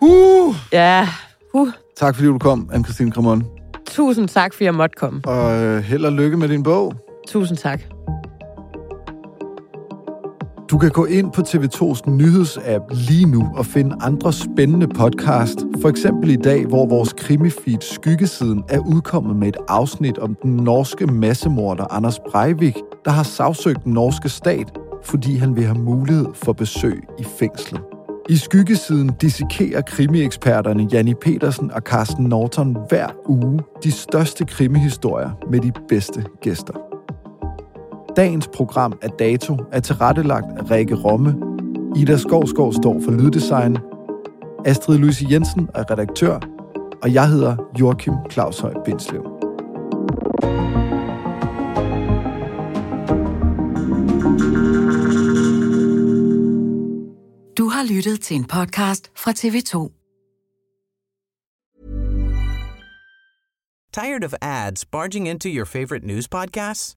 Uh! 0.00 0.54
Ja, 0.72 1.08
uh, 1.54 1.68
Tak 1.96 2.14
fordi 2.14 2.26
du 2.28 2.38
kom, 2.38 2.70
Anne-Christine 2.72 3.10
Cremon. 3.10 3.44
tusind 3.86 4.28
tak, 4.28 4.52
fordi 4.52 4.64
jeg 4.64 4.74
måtte 4.74 4.94
komme. 4.98 5.20
Og 5.24 5.62
øh, 5.62 5.82
held 5.82 6.04
og 6.04 6.12
lykke 6.12 6.36
med 6.36 6.48
din 6.48 6.62
bog. 6.62 6.94
Tusind 7.28 7.58
tak. 7.58 7.80
Du 10.70 10.78
kan 10.78 10.90
gå 10.90 11.04
ind 11.04 11.32
på 11.32 11.40
TV2's 11.40 12.10
nyhedsapp 12.10 12.84
lige 12.90 13.26
nu 13.26 13.50
og 13.54 13.66
finde 13.66 13.96
andre 14.00 14.32
spændende 14.32 14.88
podcast. 14.88 15.58
For 15.82 15.88
eksempel 15.88 16.30
i 16.30 16.36
dag, 16.36 16.66
hvor 16.66 16.86
vores 16.86 17.12
krimifeed 17.12 17.80
Skyggesiden 17.80 18.64
er 18.68 18.78
udkommet 18.78 19.36
med 19.36 19.48
et 19.48 19.56
afsnit 19.68 20.18
om 20.18 20.34
den 20.42 20.56
norske 20.56 21.06
massemorder 21.06 21.84
Anders 21.92 22.18
Breivik, 22.18 22.76
der 23.04 23.10
har 23.10 23.22
sagsøgt 23.22 23.84
den 23.84 23.92
norske 23.92 24.28
stat, 24.28 24.78
fordi 25.02 25.36
han 25.36 25.56
vil 25.56 25.64
have 25.64 25.78
mulighed 25.78 26.26
for 26.34 26.52
besøg 26.52 27.02
i 27.18 27.24
fængslet. 27.24 27.80
I 28.28 28.36
Skyggesiden 28.36 29.10
dissekerer 29.20 29.80
krimieksperterne 29.80 30.88
Janni 30.92 31.14
Petersen 31.14 31.70
og 31.70 31.80
Carsten 31.82 32.24
Norton 32.24 32.76
hver 32.88 33.08
uge 33.26 33.60
de 33.84 33.92
største 33.92 34.44
krimihistorier 34.44 35.30
med 35.50 35.60
de 35.60 35.72
bedste 35.88 36.24
gæster. 36.40 36.93
Dagens 38.16 38.48
program 38.48 38.98
af 39.02 39.10
Dato 39.10 39.56
er 39.72 39.80
tilrettelagt 39.80 40.46
af 40.58 40.70
Rikke 40.70 40.94
Romme. 40.94 41.34
Ida 41.96 42.16
Skovskov 42.16 42.72
står 42.72 43.00
for 43.04 43.10
Lyddesign. 43.10 43.78
Astrid 44.64 44.98
Louise 44.98 45.26
Jensen 45.30 45.68
er 45.74 45.90
redaktør. 45.90 46.40
Og 47.02 47.14
jeg 47.14 47.28
hedder 47.28 47.56
Joachim 47.80 48.14
Claushøj 48.30 48.74
Bindslev. 48.84 49.22
Du 57.58 57.68
har 57.68 57.94
lyttet 57.94 58.20
til 58.20 58.36
en 58.36 58.44
podcast 58.44 59.10
fra 59.16 59.30
TV2. 59.30 59.90
Tired 63.92 64.24
of 64.24 64.34
ads 64.42 64.84
barging 64.84 65.28
into 65.28 65.48
your 65.48 65.64
favorite 65.64 66.06
news 66.06 66.28
podcasts? 66.28 66.96